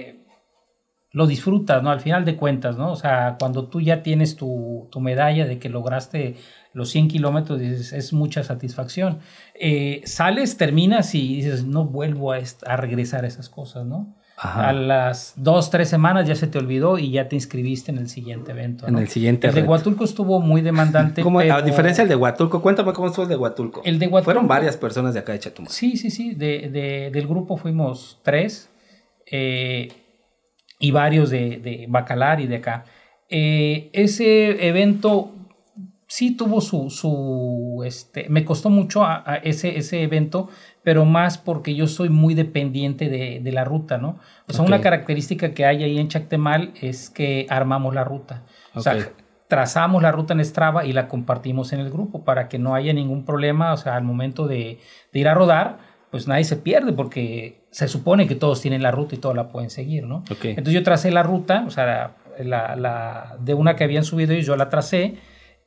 [1.17, 1.89] lo disfrutas, ¿no?
[1.89, 2.93] Al final de cuentas, ¿no?
[2.93, 6.37] O sea, cuando tú ya tienes tu, tu medalla de que lograste
[6.75, 9.21] los 100 kilómetros, dices, es mucha satisfacción.
[9.59, 14.15] Eh, sales, terminas y dices, no vuelvo a, a regresar a esas cosas, ¿no?
[14.37, 18.11] A las dos, tres semanas ya se te olvidó y ya te inscribiste en el
[18.11, 18.87] siguiente evento.
[18.87, 21.23] En el siguiente El de Huatulco estuvo muy demandante.
[21.51, 23.81] A diferencia del de Huatulco, cuéntame cómo estuvo el de Huatulco.
[23.87, 24.25] El de Huatulco.
[24.25, 25.73] Fueron varias personas de acá de Chetumal.
[25.73, 26.35] Sí, sí, sí.
[26.35, 28.69] De, del grupo fuimos tres
[29.25, 29.89] eh,
[30.79, 32.85] y varios de, de, Bacalar y de acá.
[33.29, 35.33] Eh, ese evento
[36.07, 40.49] sí tuvo su, su este, me costó mucho a, ese, ese evento
[40.83, 44.21] pero más porque yo soy muy dependiente de, de la ruta, ¿no?
[44.47, 48.45] O sea, una característica que hay ahí en Chactemal es que armamos la ruta.
[48.73, 48.97] O sea,
[49.49, 52.93] trazamos la ruta en Strava y la compartimos en el grupo para que no haya
[52.93, 54.79] ningún problema, o sea, al momento de,
[55.13, 55.79] de ir a rodar,
[56.11, 59.49] pues nadie se pierde porque se supone que todos tienen la ruta y todos la
[59.49, 60.25] pueden seguir, ¿no?
[60.29, 64.43] Entonces yo tracé la ruta, o sea, la, la, de una que habían subido y
[64.43, 65.17] yo la tracé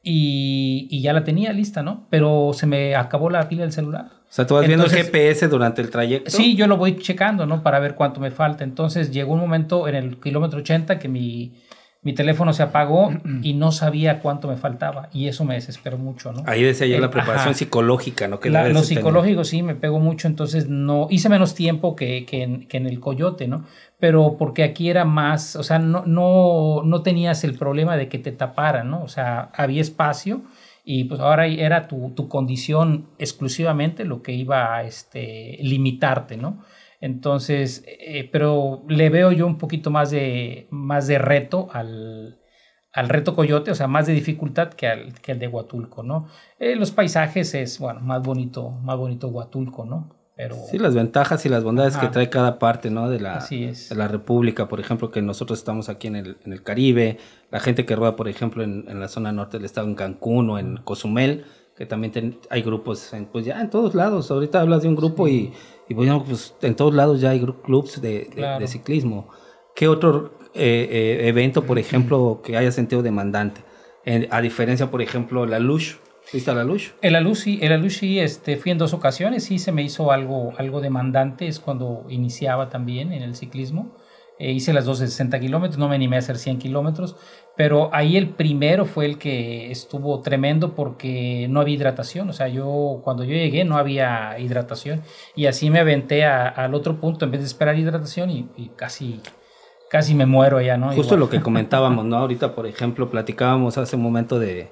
[0.01, 2.07] y, y, ya la tenía lista, ¿no?
[2.09, 4.05] Pero se me acabó la pila del celular.
[4.29, 6.31] O sea, tú vas viendo el GPS durante el trayecto.
[6.31, 7.63] Sí, yo lo voy checando, ¿no?
[7.63, 8.63] Para ver cuánto me falta.
[8.63, 11.53] Entonces llegó un momento en el kilómetro 80 que mi,
[12.01, 13.11] mi teléfono se apagó
[13.43, 15.09] y no sabía cuánto me faltaba.
[15.11, 16.43] Y eso me desesperó mucho, ¿no?
[16.45, 18.39] Ahí decía yo la preparación psicológica, ¿no?
[18.39, 22.67] Que lo psicológico sí me pegó mucho, entonces no hice menos tiempo que, que, en,
[22.67, 23.65] que, en, el coyote, ¿no?
[23.99, 28.17] Pero porque aquí era más, o sea, no, no, no tenías el problema de que
[28.17, 29.03] te taparan, ¿no?
[29.03, 30.41] O sea, había espacio
[30.85, 36.63] y pues ahora era tu, tu condición exclusivamente lo que iba a este, limitarte, ¿no?
[37.01, 42.39] Entonces, eh, pero le veo yo un poquito más de, más de reto al,
[42.91, 46.27] al reto Coyote, o sea, más de dificultad que, al, que el de Huatulco, ¿no?
[46.59, 50.19] Eh, los paisajes es, bueno, más bonito, más bonito Huatulco, ¿no?
[50.71, 53.09] Sí, las ventajas y las bondades que trae cada parte, ¿no?
[53.09, 56.63] De la, de la República, por ejemplo, que nosotros estamos aquí en el, en el
[56.63, 57.17] Caribe,
[57.51, 60.49] la gente que rueda, por ejemplo, en, en, la zona norte del estado, en Cancún
[60.49, 61.43] o en Cozumel,
[61.79, 64.29] que también hay grupos, en, pues ya en todos lados.
[64.29, 65.53] Ahorita hablas de un grupo y,
[65.87, 69.29] y bueno, pues en todos lados ya hay clubs de, de, ciclismo.
[69.73, 73.61] ¿Qué otro eh, eh, evento, por ejemplo, que haya sentido demandante?
[74.31, 76.93] a diferencia, por ejemplo, la Lush ¿Fuiste a la luz?
[77.01, 79.71] En la luz sí, en la luz sí este, fui en dos ocasiones, sí se
[79.71, 83.95] me hizo algo, algo demandante, es cuando iniciaba también en el ciclismo.
[84.39, 87.17] Eh, hice las dos de 60 kilómetros, no me animé a hacer 100 kilómetros,
[87.59, 92.47] pero ahí el primero fue el que estuvo tremendo porque no había hidratación, o sea,
[92.47, 95.01] yo cuando yo llegué no había hidratación
[95.35, 99.19] y así me aventé al otro punto en vez de esperar hidratación y, casi
[99.89, 100.93] casi me muero allá, ¿no?
[100.93, 102.15] Justo lo que comentábamos, ¿no?
[102.15, 104.71] Ahorita, por ejemplo, platicábamos hace un momento de,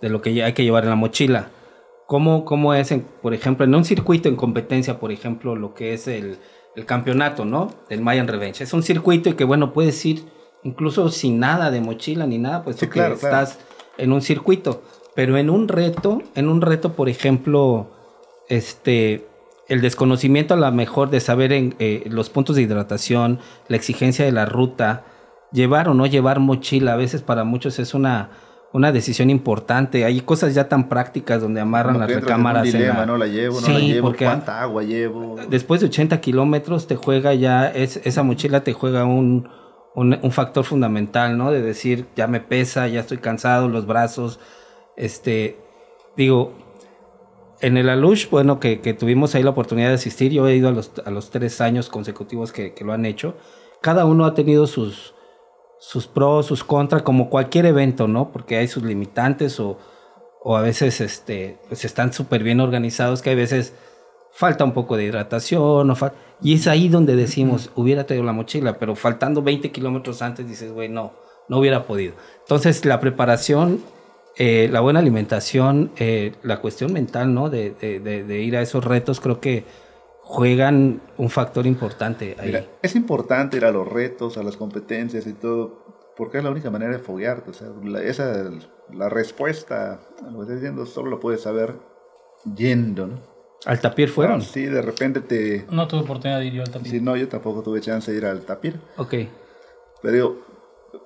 [0.00, 1.48] de lo que hay que llevar en la mochila.
[2.06, 6.06] ¿Cómo, cómo es, por ejemplo, en un circuito en competencia, por ejemplo, lo que es
[6.06, 6.38] el,
[6.76, 7.72] el campeonato, ¿no?
[7.88, 8.62] Del Mayan Revenge.
[8.62, 10.22] Es un circuito y que, bueno, puedes ir
[10.62, 13.58] incluso sin nada de mochila ni nada, pues tú que estás
[13.98, 14.82] en un circuito.
[15.14, 17.88] Pero en un reto, en un reto, por ejemplo,
[18.48, 19.26] este,
[19.68, 24.24] el desconocimiento a lo mejor de saber en, eh, los puntos de hidratación, la exigencia
[24.24, 25.04] de la ruta,
[25.52, 28.30] llevar o no llevar mochila, a veces para muchos es una
[28.72, 30.04] una decisión importante.
[30.04, 32.66] Hay cosas ya tan prácticas donde amarran las recámaras.
[32.66, 35.36] En dilema, no la llevo, no la llevo, cuánta agua llevo.
[35.48, 39.48] Después de 80 kilómetros te juega ya, es, esa mochila te juega un,
[39.94, 41.50] un, factor fundamental, ¿no?
[41.50, 44.38] De decir, ya me pesa, ya estoy cansado, los brazos.
[44.96, 45.58] Este,
[46.16, 46.52] digo,
[47.60, 50.68] en el Alush, bueno, que, que, tuvimos ahí la oportunidad de asistir, yo he ido
[50.68, 53.34] a los, a los tres años consecutivos que, que lo han hecho.
[53.82, 55.14] Cada uno ha tenido sus,
[55.78, 58.30] sus pros, sus contras, como cualquier evento, ¿no?
[58.32, 59.78] Porque hay sus limitantes o,
[60.42, 63.74] o a veces este, pues están súper bien organizados, que hay veces
[64.32, 65.90] falta un poco de hidratación,
[66.42, 70.72] y es ahí donde decimos, hubiera traído la mochila, pero faltando 20 kilómetros antes dices,
[70.72, 71.12] güey, no,
[71.48, 72.14] no hubiera podido.
[72.40, 73.80] Entonces, la preparación,
[74.36, 77.50] eh, la buena alimentación, eh, la cuestión mental, ¿no?
[77.50, 79.64] De, de, ir a esos retos, creo que
[80.22, 82.66] juegan un factor importante ahí.
[82.82, 86.70] es importante ir a los retos, a las competencias y todo, porque es la única
[86.70, 87.50] manera de foguearte.
[87.50, 88.50] O sea, la, esa,
[88.92, 91.74] la respuesta lo que estás diciendo solo lo puedes saber
[92.56, 93.29] yendo, ¿no?
[93.66, 94.40] ¿Al tapir fueron?
[94.40, 95.66] Ah, sí, de repente te...
[95.70, 96.90] No tuve oportunidad de ir yo al tapir.
[96.90, 98.80] Sí, no, yo tampoco tuve chance de ir al tapir.
[98.96, 99.14] Ok.
[100.02, 100.38] Pero digo,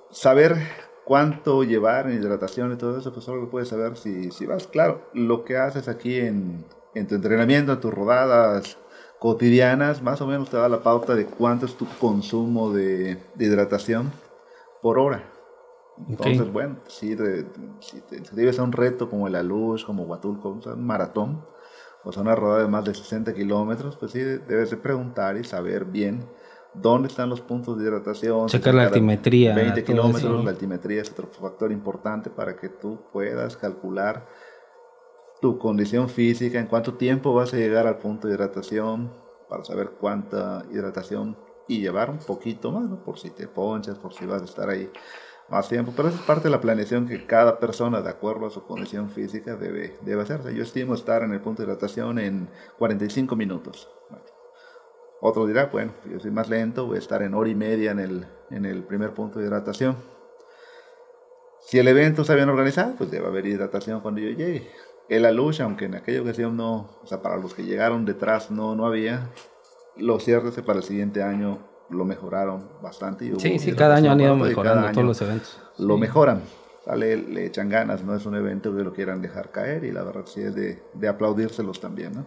[0.09, 0.55] saber
[1.03, 4.67] cuánto llevar en hidratación y todo eso, pues solo lo puedes saber si, si vas.
[4.67, 8.77] Claro, lo que haces aquí en, en tu entrenamiento, en tus rodadas,
[9.19, 14.11] cotidianas, más o menos te da la pauta de cuánto es tu consumo de, hidratación
[14.81, 15.23] por hora.
[16.09, 17.15] Entonces, bueno, si,
[17.79, 21.41] si te inscribes a un reto como el Alush, como Huatulco, un maratón,
[22.05, 25.43] o sea, una rodada de más de 60 kilómetros, pues sí, debes de preguntar y
[25.43, 26.23] saber bien
[26.73, 28.47] dónde están los puntos de hidratación.
[28.47, 29.55] Checar la altimetría.
[29.55, 34.27] 20 kilómetros, la altimetría es otro factor importante para que tú puedas calcular
[35.41, 39.11] tu condición física, en cuánto tiempo vas a llegar al punto de hidratación,
[39.49, 41.37] para saber cuánta hidratación
[41.67, 44.89] y llevar un poquito más, por si te ponchas, por si vas a estar ahí
[45.49, 45.93] más tiempo.
[45.95, 49.09] Pero esa es parte de la planeación que cada persona, de acuerdo a su condición
[49.09, 50.55] física, debe, debe hacerse.
[50.55, 53.89] Yo estimo estar en el punto de hidratación en 45 minutos.
[55.21, 57.99] Otro dirá, bueno, yo soy más lento, voy a estar en hora y media en
[57.99, 59.97] el, en el primer punto de hidratación.
[61.61, 64.69] Si el evento está bien organizado, pues debe haber hidratación cuando yo llegue
[65.09, 68.75] la lucha, aunque en aquella ocasión no, o sea, para los que llegaron detrás no,
[68.75, 69.31] no había,
[69.95, 71.59] los cierres para el siguiente año
[71.89, 73.31] lo mejoraron bastante.
[73.37, 75.59] sí, sí, cada año han ido mejorando todos los eventos.
[75.77, 76.41] Lo mejoran,
[76.95, 80.03] le, le, echan ganas, no es un evento que lo quieran dejar caer y la
[80.03, 82.25] verdad sí es de, de aplaudírselos también, ¿no?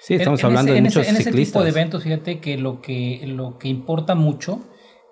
[0.00, 2.80] Sí, estamos hablando de muchos en ese, En ese tipo de eventos, fíjate que lo
[2.80, 4.60] que, lo que importa mucho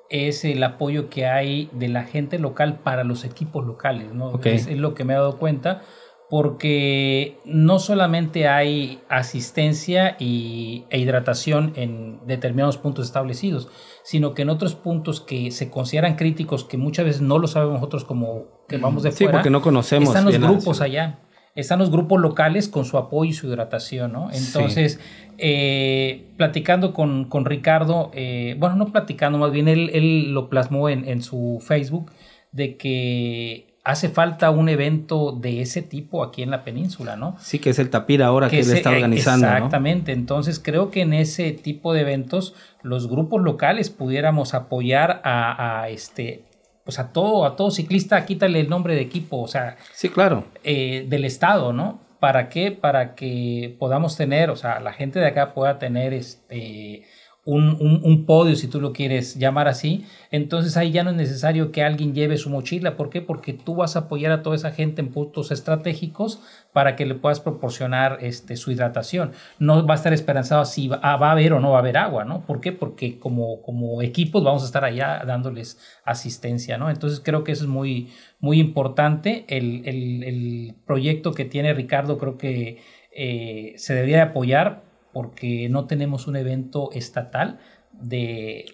[0.09, 4.41] es el apoyo que hay de la gente local para los equipos locales, ¿no?
[4.45, 5.83] Es, es, lo que me he dado cuenta
[6.29, 13.69] porque no solamente hay asistencia y, e hidratación en determinados puntos establecidos,
[14.03, 17.75] sino que en otros puntos que se consideran críticos, que muchas veces no lo sabemos
[17.75, 21.21] nosotros como que vamos de fuera, sí, porque no conocemos están los grupos allá,
[21.55, 24.29] están los grupos locales con su apoyo y su hidratación, ¿no?
[24.33, 24.99] Entonces,
[25.39, 30.89] eh, platicando con, con Ricardo, eh, bueno, no platicando, más bien él, él lo plasmó
[30.89, 32.11] en, en su Facebook,
[32.51, 37.37] de que hace falta un evento de ese tipo aquí en la península, ¿no?
[37.39, 39.47] Sí, que es el Tapir ahora que, él está organizando.
[39.47, 45.87] Exactamente, entonces creo que en ese tipo de eventos los grupos locales pudiéramos apoyar a,
[45.89, 46.43] este
[46.83, 50.47] pues a todo, a todo ciclista, quítale el nombre de equipo, o sea, sí, claro,
[50.65, 52.01] eh, del estado, ¿no?
[52.19, 52.73] ¿Para qué?
[52.73, 57.05] Para que podamos tener, o sea, la gente de acá pueda tener este
[57.47, 61.85] un, podio, si tú lo quieres llamar así, entonces ahí ya no es necesario que
[61.85, 62.97] alguien lleve su mochila.
[62.97, 63.23] ¿Por qué?
[63.23, 66.43] Porque tú vas a apoyar a toda esa gente en puntos estratégicos
[66.73, 69.31] para que le puedas proporcionar este, su hidratación.
[69.61, 72.25] No va a estar esperanzado si va, a haber o no va a haber agua,
[72.25, 72.45] ¿no?
[72.45, 72.73] ¿Por qué?
[72.73, 76.91] Porque como, como equipos vamos a estar allá dándoles asistencia, ¿no?
[76.91, 79.45] Entonces creo que eso es muy, muy importante.
[79.49, 82.83] El, el, proyecto que tiene Ricardo creo que
[83.13, 84.86] eh, se debería apoyar
[85.17, 87.59] porque no tenemos un evento estatal
[87.91, 88.67] de,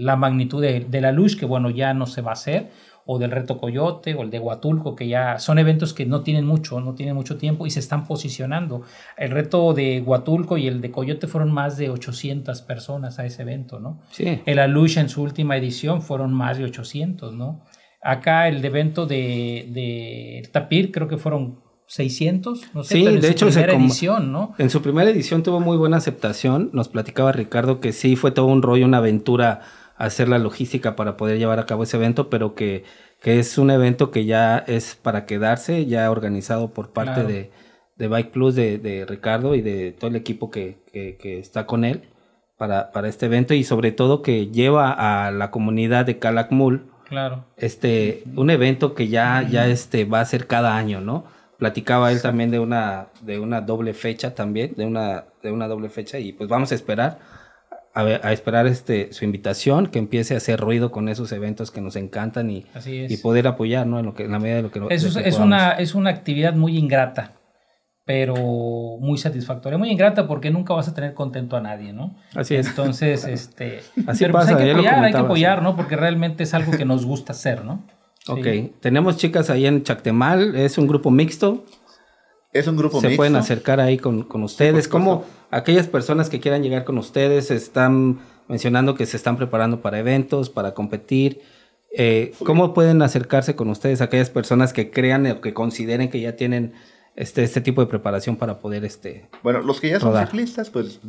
[0.00, 2.70] la magnitud de, la luz, que bueno, ya no se va a hacer,
[3.06, 6.44] o del Reto Coyote, o el de Huatulco, que ya son eventos que no tienen
[6.46, 8.82] mucho, no tienen mucho tiempo y se están posicionando.
[9.16, 13.42] El reto de Huatulco y el de Coyote fueron más de 800 personas a ese
[13.42, 14.00] evento, ¿no?
[14.10, 14.42] Sí.
[14.46, 17.64] El Alush en su última edición fueron más de 800, ¿no?
[18.02, 23.46] Acá el evento de, de Tapir creo que fueron 600, no sé, sí, de hecho,
[23.46, 24.54] su primera edición, ¿no?
[24.58, 26.68] En su primera edición tuvo muy buena aceptación.
[26.74, 29.62] Nos platicaba Ricardo que sí fue todo un rollo, una aventura
[29.96, 32.84] hacer la logística para poder llevar a cabo ese evento, pero que,
[33.22, 37.50] que es un evento que ya es para quedarse, ya organizado por parte de,
[37.96, 42.02] de, Bike Plus, de, Ricardo y de todo el equipo que, que, está con él
[42.58, 46.90] para, para, este evento y sobre todo que lleva a la comunidad de Calakmul.
[47.08, 47.46] Claro.
[47.56, 51.24] Este, un evento que ya, ya este, va a ser cada año, ¿no?
[51.58, 55.88] Platicaba él también de una, de una doble fecha también, de una, de una doble
[55.88, 57.18] fecha y pues vamos a esperar,
[57.94, 61.80] a, a esperar este, su invitación, que empiece a hacer ruido con esos eventos que
[61.80, 63.98] nos encantan y, y poder apoyar, ¿no?
[63.98, 66.54] En, lo que, en la medida de lo que, es, es una Es una actividad
[66.54, 67.32] muy ingrata,
[68.04, 68.36] pero
[69.00, 69.78] muy satisfactoria.
[69.78, 72.14] Muy ingrata porque nunca vas a tener contento a nadie, ¿no?
[72.36, 72.68] Así es.
[72.68, 73.80] Entonces, este...
[74.06, 75.74] Así pues, pasa, hay que apoyar, hay que apoyar, ¿no?
[75.74, 77.84] Porque realmente es algo que nos gusta hacer, ¿no?
[78.28, 81.64] Ok, tenemos chicas ahí en Chactemal, es un grupo mixto.
[82.52, 83.16] Es un grupo se mixto.
[83.18, 84.88] pueden acercar ahí con, con ustedes.
[84.88, 89.98] ¿Cómo aquellas personas que quieran llegar con ustedes están mencionando que se están preparando para
[89.98, 91.40] eventos, para competir?
[91.96, 96.36] Eh, ¿Cómo pueden acercarse con ustedes aquellas personas que crean o que consideren que ya
[96.36, 96.74] tienen
[97.16, 101.00] este, este tipo de preparación para poder este Bueno, los que ya son ciclistas, pues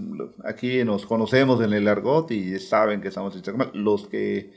[0.43, 3.71] aquí nos conocemos en el argot y saben que estamos en Chacmal.
[3.73, 4.53] Los que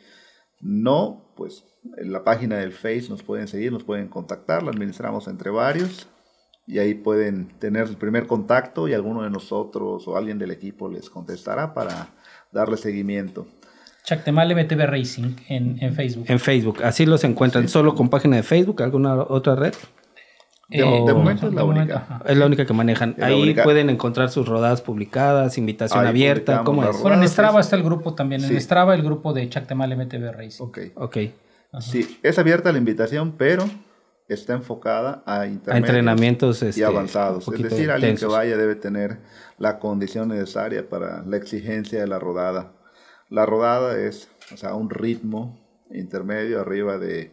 [0.61, 1.65] no, pues
[1.99, 6.09] en la página del Face nos pueden seguir, nos pueden contactar, la administramos entre varios
[6.67, 10.89] y ahí pueden tener el primer contacto y alguno de nosotros o alguien del equipo
[10.89, 12.09] les contestará para
[12.53, 13.47] darle seguimiento.
[14.05, 16.27] Chactemal MTB Racing en, en Facebook.
[16.29, 16.83] en Facebook.
[16.83, 19.75] Así los encuentran solo con página de Facebook, alguna otra red.
[20.69, 21.97] De- de momento es la única.
[21.97, 22.23] ajá.
[22.27, 23.15] Es la única que manejan.
[23.19, 23.63] Es Ahí única.
[23.63, 26.65] pueden encontrar sus rodadas publicadas, invitación Ahí abierta.
[26.65, 27.01] ¿Cómo es?
[27.03, 28.41] Bueno, en Strava es- está el grupo también.
[28.41, 28.55] Sí.
[28.55, 30.65] En Strava el grupo de Chactemal MTB Racing.
[30.65, 30.79] Ok.
[30.95, 31.17] Ok.
[31.81, 33.69] Sí, es abierta la invitación, pero
[34.29, 37.49] está enfocada a, A entrenamientos y este, avanzados.
[37.49, 38.31] Es decir, alguien intensos.
[38.31, 39.19] que vaya debe tener
[39.59, 42.73] la condición necesaria para la exigencia de la rodada.
[43.29, 45.59] La rodada es o sea, un ritmo
[45.91, 47.33] intermedio arriba de...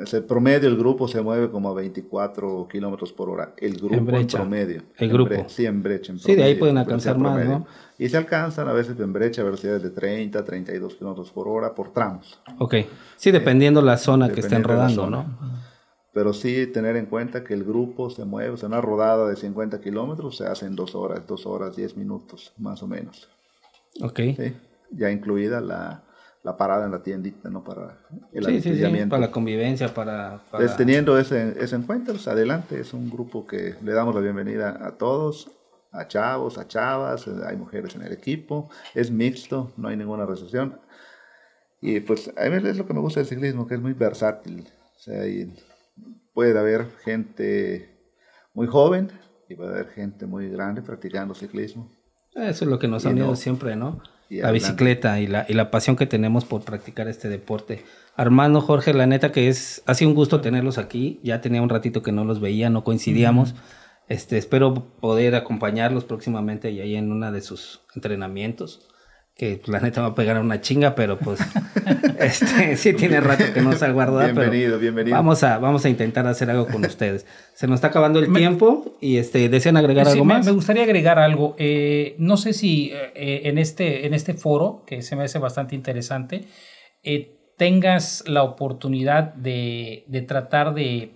[0.00, 3.52] Es el promedio, el grupo se mueve como a 24 kilómetros por hora.
[3.58, 4.38] El grupo en, brecha.
[4.38, 4.82] promedio.
[4.96, 5.44] El En grupo.
[5.48, 6.12] sí, en brecha.
[6.12, 7.58] en Sí, de ahí promedio, pueden alcanzar más, promedio.
[7.60, 7.66] ¿no?
[7.98, 11.92] Y se alcanzan a veces en brecha velocidades de 30, 32 kilómetros por hora por
[11.92, 12.40] tramos.
[12.58, 12.76] Ok.
[13.16, 15.10] Sí, dependiendo la zona que estén rodando.
[15.10, 15.26] ¿no?
[16.14, 19.36] Pero sí tener en cuenta que el grupo se mueve, o sea, una rodada de
[19.36, 23.28] 50 kilómetros se hace en dos horas, dos horas, 10 minutos, más o menos.
[24.00, 24.20] Ok.
[24.36, 24.54] ¿sí?
[24.90, 26.04] Ya incluida la,
[26.48, 27.62] la parada en la tiendita, ¿no?
[27.62, 27.98] Para
[28.32, 30.40] el Sí, sí, sí, para la convivencia, para...
[30.50, 34.14] para- Entonces, teniendo ese, ese en cuenta, pues adelante, es un grupo que le damos
[34.14, 35.50] la bienvenida a todos,
[35.92, 40.78] a chavos, a chavas, hay mujeres en el equipo, es mixto, no hay ninguna restricción.
[41.80, 44.66] Y pues a mí es lo que me gusta del ciclismo, que es muy versátil.
[44.96, 45.22] O sea,
[46.32, 47.96] puede haber gente
[48.54, 49.10] muy joven
[49.48, 51.90] y puede haber gente muy grande practicando ciclismo.
[52.34, 53.36] Eso es lo que nos Y unido no.
[53.36, 54.00] siempre, ¿no?
[54.30, 57.84] Y la bicicleta y la, y la pasión que tenemos por practicar este deporte.
[58.14, 61.18] Armando, Jorge, la neta que es, ha sido un gusto tenerlos aquí.
[61.22, 63.54] Ya tenía un ratito que no los veía, no coincidíamos.
[64.08, 68.88] Este, espero poder acompañarlos próximamente y ahí en una de sus entrenamientos.
[69.38, 71.38] Que la neta va a pegar una chinga, pero pues
[72.18, 74.34] este, sí tiene rato que no salgo a rodar.
[74.34, 75.16] pero Bienvenido, bienvenido.
[75.16, 77.24] Vamos a, vamos a intentar hacer algo con ustedes.
[77.54, 80.44] Se nos está acabando el tiempo y este, ¿desean agregar Sí, algo me, más?
[80.44, 81.54] me gustaría agregar algo.
[81.56, 85.38] Eh, no sé si eh, eh, en, este, en este foro, que se me hace
[85.38, 86.46] bastante interesante,
[87.04, 91.12] eh, tengas la oportunidad de, de tratar de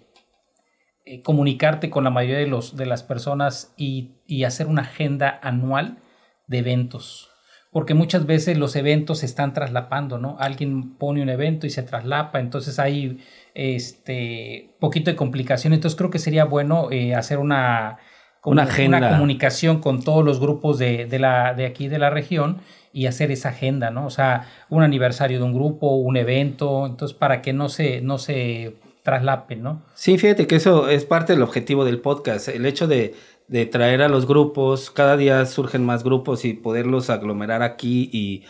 [1.04, 5.40] eh, comunicarte con la mayoría de, los, de las personas y, y hacer una agenda
[5.42, 5.98] anual
[6.46, 7.30] de eventos.
[7.72, 10.36] Porque muchas veces los eventos se están traslapando, ¿no?
[10.38, 13.18] Alguien pone un evento y se traslapa, entonces hay
[13.54, 15.72] este poquito de complicación.
[15.72, 17.98] Entonces creo que sería bueno eh, hacer una,
[18.44, 19.10] Una agenda.
[19.10, 22.58] comunicación con todos los grupos de, de la, de aquí de la región
[22.92, 24.04] y hacer esa agenda, ¿no?
[24.04, 28.18] O sea, un aniversario de un grupo, un evento, entonces para que no se, no
[28.18, 29.82] se traslapen, ¿no?
[29.94, 33.14] Sí, fíjate que eso es parte del objetivo del podcast, el hecho de,
[33.52, 38.44] de traer a los grupos, cada día surgen más grupos y poderlos aglomerar aquí y,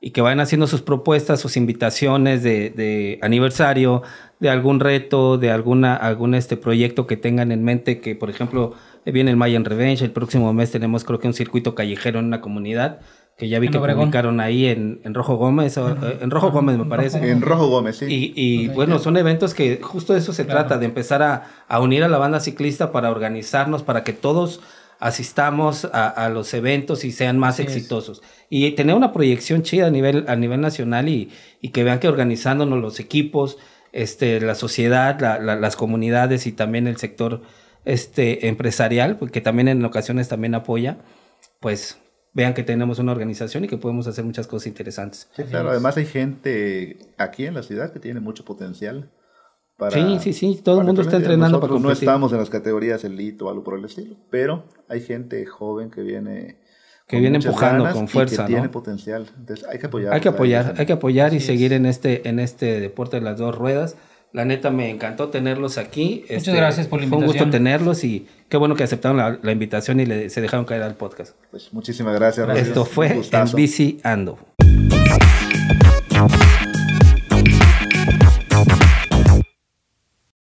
[0.00, 4.02] y que vayan haciendo sus propuestas, sus invitaciones de, de aniversario,
[4.40, 8.72] de algún reto, de alguna, algún este proyecto que tengan en mente, que por ejemplo
[9.04, 12.40] viene el Mayan Revenge, el próximo mes tenemos creo que un circuito callejero en una
[12.40, 13.00] comunidad,
[13.36, 14.04] que ya vi En que Obregón.
[14.04, 17.30] publicaron ahí en, en Rojo Gómez, o- en Rojo Gómez me parece.
[17.30, 18.06] En Rojo Gómez, sí.
[18.06, 20.60] Y, y, bueno, son eventos que justo de eso se Claro.
[20.60, 24.60] trata, de empezar a, a unir a la banda ciclista para organizarnos, para que todos
[24.98, 27.76] asistamos a, a los eventos y sean más Así es.
[27.76, 28.22] exitosos.
[28.48, 31.30] Y tener una proyección chida a nivel, a nivel nacional y,
[31.60, 33.58] y que vean que organizándonos los equipos,
[33.92, 37.42] este, la sociedad, la- la- las comunidades y también el sector
[37.84, 40.96] este, empresarial, porque también en ocasiones también apoya,
[41.60, 41.98] pues
[42.36, 45.28] vean que tenemos una organización y que podemos hacer muchas cosas interesantes.
[45.34, 45.70] Sí, claro.
[45.70, 49.10] Además hay gente aquí en la ciudad que tiene mucho potencial.
[49.78, 51.32] Para, Sí, sí, sí, todo el mundo está competir.
[51.32, 52.08] entrenando para Nosotros no competir.
[52.08, 56.02] estamos en las categorías elite o algo por el estilo, pero hay gente joven que
[56.02, 56.58] viene
[57.08, 58.58] Que viene empujando ganas con y fuerza, que ¿no?
[58.58, 59.30] tiene potencial.
[59.38, 60.12] Entonces hay que apoyar.
[60.14, 61.78] Hay que apoyar, hay que apoyar y seguir es.
[61.78, 63.96] en este, en este deporte de las dos ruedas.
[64.36, 66.18] La neta me encantó tenerlos aquí.
[66.24, 67.26] Muchas este, gracias por la invitación.
[67.32, 70.82] Fue un gusto tenerlos y qué bueno que aceptaron la, invitación y se dejaron caer
[70.82, 71.34] al podcast.
[71.50, 72.44] Pues muchísimas gracias.
[72.44, 72.68] gracias.
[72.68, 74.38] Esto fue En Bici Ando.